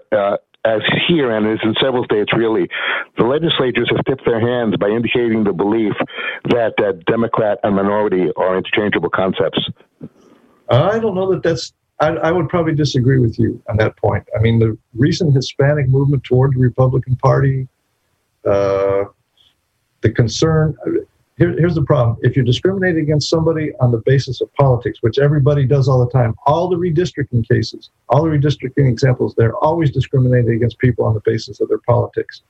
[0.64, 2.68] as here and as in several states, really,
[3.16, 5.94] the legislatures have tipped their hands by indicating the belief
[6.50, 9.60] that uh, Democrat and minority are interchangeable concepts.
[10.70, 11.72] I don't know that that's.
[12.00, 14.24] I, I, would probably disagree with you on that point.
[14.36, 17.66] I mean, the recent Hispanic movement toward the Republican Party,
[18.44, 19.04] uh,
[20.02, 20.76] the concern
[21.38, 22.18] here, here's the problem.
[22.22, 26.10] If you discriminate against somebody on the basis of politics, which everybody does all the
[26.10, 31.14] time, all the redistricting cases, all the redistricting examples, they're always discriminating against people on
[31.14, 32.42] the basis of their politics.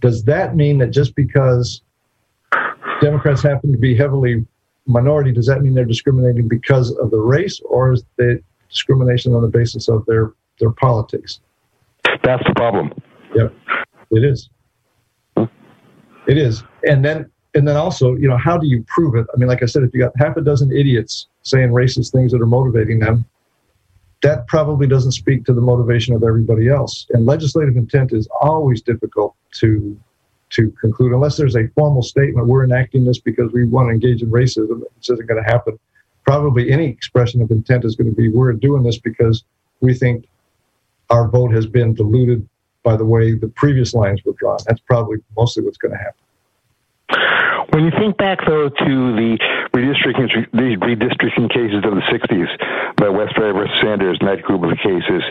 [0.00, 1.80] Does that mean that just because
[3.00, 4.46] Democrats happen to be heavily
[4.86, 9.42] minority, does that mean they're discriminating because of the race, or is the discrimination on
[9.42, 11.40] the basis of their their politics?
[12.22, 12.92] That's the problem.
[13.34, 13.54] Yep,
[14.10, 14.50] it is.
[16.26, 19.26] It is, and then and then also, you know, how do you prove it?
[19.34, 22.32] I mean, like I said, if you got half a dozen idiots saying racist things
[22.32, 23.24] that are motivating them,
[24.22, 27.06] that probably doesn't speak to the motivation of everybody else.
[27.10, 29.98] And legislative intent is always difficult to
[30.52, 32.46] to conclude unless there's a formal statement.
[32.46, 34.82] We're enacting this because we want to engage in racism.
[34.96, 35.78] This isn't going to happen.
[36.24, 39.44] Probably any expression of intent is going to be we're doing this because
[39.80, 40.26] we think
[41.10, 42.48] our vote has been diluted
[42.82, 44.58] by the way the previous lines were drawn.
[44.66, 46.21] That's probably mostly what's going to happen.
[47.72, 49.38] When you think back, though, to the
[49.72, 52.46] redistricting, the redistricting cases of the 60s,
[52.98, 55.22] the Wesberry versus Sanders and that group of cases,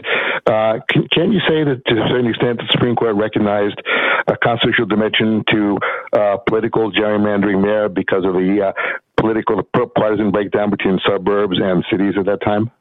[0.48, 3.80] uh, can, can, you say that to a certain extent the Supreme Court recognized
[4.26, 5.78] a constitutional dimension to
[6.14, 9.62] uh, political gerrymandering there because of the uh, political
[9.96, 12.72] partisan breakdown between suburbs and cities at that time?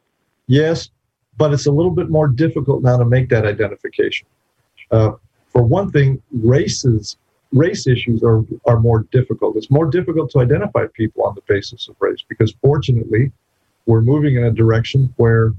[0.47, 0.89] Yes,
[1.37, 4.27] but it's a little bit more difficult now to make that identification.
[4.91, 5.13] Uh,
[5.49, 7.19] for one thing, races
[7.53, 9.57] race issues are, are more difficult.
[9.57, 13.33] It's more difficult to identify people on the basis of race because fortunately,
[13.87, 15.53] we're moving in a direction where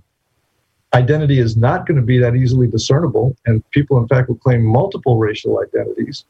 [0.94, 4.64] identity is not going to be that easily discernible, and people, in fact, will claim
[4.64, 6.26] multiple racial identities.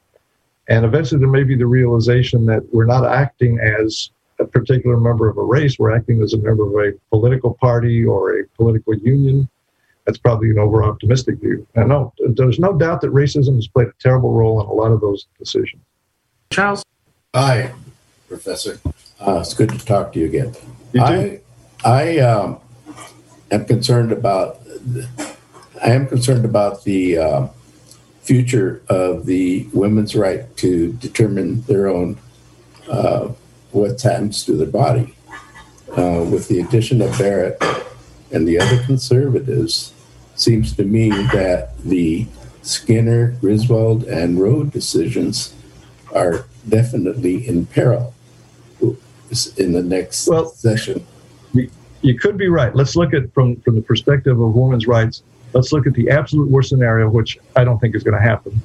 [0.68, 5.28] And eventually, there may be the realization that we're not acting as a particular member
[5.28, 8.94] of a race, we're acting as a member of a political party or a political
[8.94, 9.48] union
[10.04, 11.66] that's probably an over optimistic view.
[11.74, 14.90] And no, there's no doubt that racism has played a terrible role in a lot
[14.90, 15.82] of those decisions.
[16.50, 16.84] Charles?
[17.34, 17.72] Hi,
[18.28, 18.80] Professor.
[19.20, 20.54] Uh, it's good to talk to you again.
[20.92, 21.40] You I,
[21.84, 22.60] I um,
[23.50, 24.58] am concerned about.
[25.82, 27.48] I am concerned about the uh,
[28.20, 32.18] future of the women's right to determine their own
[32.88, 33.28] uh,
[33.70, 35.14] what happens to their body.
[35.90, 37.62] Uh, with the addition of Barrett,
[38.32, 39.91] and the other conservatives,
[40.34, 42.26] seems to me that the
[42.62, 45.54] Skinner, Griswold, and Roe decisions
[46.14, 48.14] are definitely in peril
[49.56, 51.06] in the next well, session.
[51.54, 51.70] You,
[52.02, 52.74] you could be right.
[52.74, 55.22] Let's look at from from the perspective of women's rights.
[55.54, 58.60] Let's look at the absolute worst scenario, which I don't think is going to happen.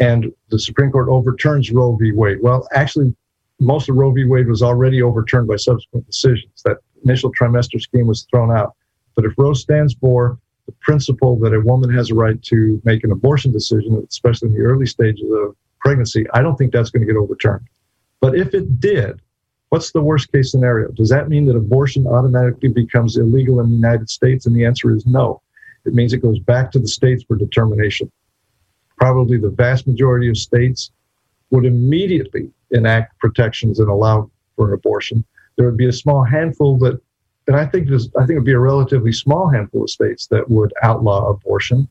[0.00, 2.12] And the Supreme Court overturns Roe v.
[2.12, 2.38] Wade.
[2.42, 3.14] Well, actually,
[3.60, 4.24] most of Roe v.
[4.24, 6.62] Wade was already overturned by subsequent decisions.
[6.64, 8.74] That initial trimester scheme was thrown out.
[9.14, 13.04] But if Roe stands for the principle that a woman has a right to make
[13.04, 17.06] an abortion decision, especially in the early stages of pregnancy, I don't think that's going
[17.06, 17.66] to get overturned.
[18.20, 19.20] But if it did,
[19.70, 20.88] what's the worst case scenario?
[20.92, 24.46] Does that mean that abortion automatically becomes illegal in the United States?
[24.46, 25.42] And the answer is no.
[25.84, 28.10] It means it goes back to the states for determination.
[28.96, 30.92] Probably the vast majority of states
[31.50, 35.24] would immediately enact protections and allow for an abortion.
[35.56, 37.00] There would be a small handful that,
[37.46, 40.48] and I think I think it would be a relatively small handful of states that
[40.48, 41.88] would outlaw abortion.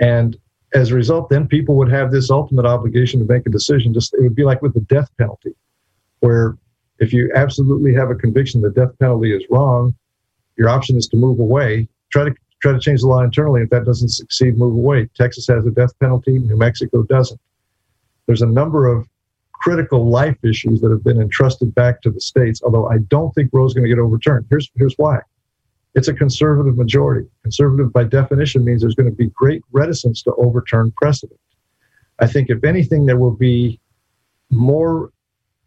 [0.00, 0.36] And
[0.74, 3.92] as a result, then people would have this ultimate obligation to make a decision.
[3.92, 5.54] Just it would be like with the death penalty,
[6.20, 6.56] where
[6.98, 9.94] if you absolutely have a conviction the death penalty is wrong,
[10.56, 11.88] your option is to move away.
[12.10, 13.62] Try to try to change the law internally.
[13.62, 15.08] If that doesn't succeed, move away.
[15.14, 16.38] Texas has a death penalty.
[16.38, 17.40] New Mexico doesn't.
[18.26, 19.08] There's a number of
[19.60, 22.62] critical life issues that have been entrusted back to the states.
[22.62, 24.46] Although I don't think Roe's going to get overturned.
[24.50, 25.20] Here's here's why.
[25.94, 27.28] It's a conservative majority.
[27.42, 31.40] Conservative, by definition, means there's going to be great reticence to overturn precedent.
[32.20, 33.80] I think, if anything, there will be
[34.50, 35.10] more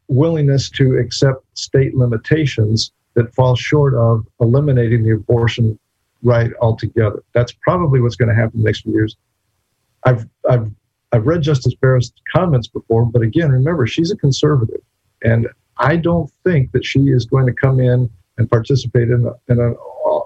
[0.08, 5.78] willingness to accept state limitations that fall short of eliminating the abortion
[6.22, 7.24] right altogether.
[7.34, 9.18] That's probably what's going to happen in the next few years.
[10.06, 10.72] I've, I've,
[11.14, 14.82] I've read Justice Barrett's comments before, but again, remember, she's a conservative.
[15.24, 18.10] And I don't think that she is going to come in
[18.40, 19.78] and participate in, a, in an
[20.08, 20.20] uh,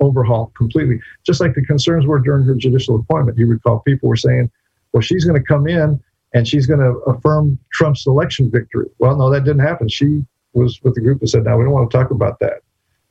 [0.00, 0.98] overhaul completely.
[1.26, 3.36] Just like the concerns were during her judicial appointment.
[3.36, 4.50] You recall people were saying,
[4.92, 6.02] well, she's going to come in
[6.32, 8.86] and she's going to affirm Trump's election victory.
[8.98, 9.88] Well, no, that didn't happen.
[9.90, 12.62] She was with the group that said, no, we don't want to talk about that.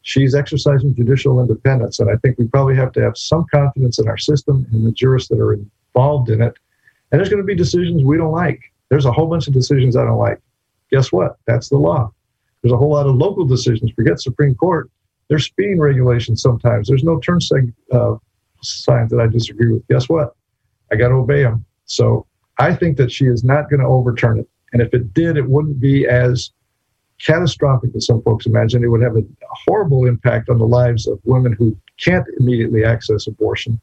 [0.02, 2.00] She's exercising judicial independence.
[2.00, 4.92] And I think we probably have to have some confidence in our system and the
[4.92, 6.58] jurists that are involved in it.
[7.12, 8.62] And there's going to be decisions we don't like.
[8.90, 10.40] There's a whole bunch of decisions I don't like.
[10.92, 11.38] Guess what?
[11.48, 12.12] That's the law.
[12.62, 13.92] There's a whole lot of local decisions.
[13.96, 14.90] Forget Supreme Court.
[15.30, 16.88] There's speeding regulations sometimes.
[16.88, 18.16] There's no turn sig- uh,
[18.62, 19.88] signs that I disagree with.
[19.88, 20.36] Guess what?
[20.92, 21.66] I got to obey them.
[21.86, 22.26] So
[22.58, 24.50] I think that she is not going to overturn it.
[24.74, 26.52] And if it did, it wouldn't be as
[27.20, 28.84] catastrophic as some folks imagine.
[28.84, 29.24] It would have a
[29.68, 33.80] horrible impact on the lives of women who can't immediately access abortion,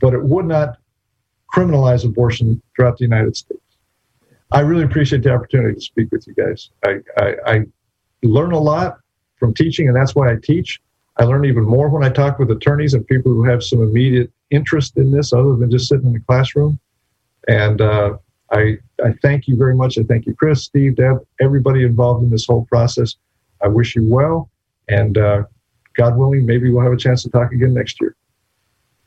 [0.00, 0.76] but it would not
[1.54, 3.60] criminalize abortion throughout the United States.
[4.52, 6.70] I really appreciate the opportunity to speak with you guys.
[6.84, 7.60] I, I, I
[8.22, 8.98] learn a lot
[9.38, 10.80] from teaching, and that's why I teach.
[11.16, 14.30] I learn even more when I talk with attorneys and people who have some immediate
[14.50, 16.78] interest in this other than just sitting in the classroom.
[17.48, 18.18] And uh,
[18.52, 19.98] I, I thank you very much.
[19.98, 23.16] I thank you, Chris, Steve, Deb, everybody involved in this whole process.
[23.62, 24.50] I wish you well.
[24.88, 25.44] And uh,
[25.94, 28.14] God willing, maybe we'll have a chance to talk again next year.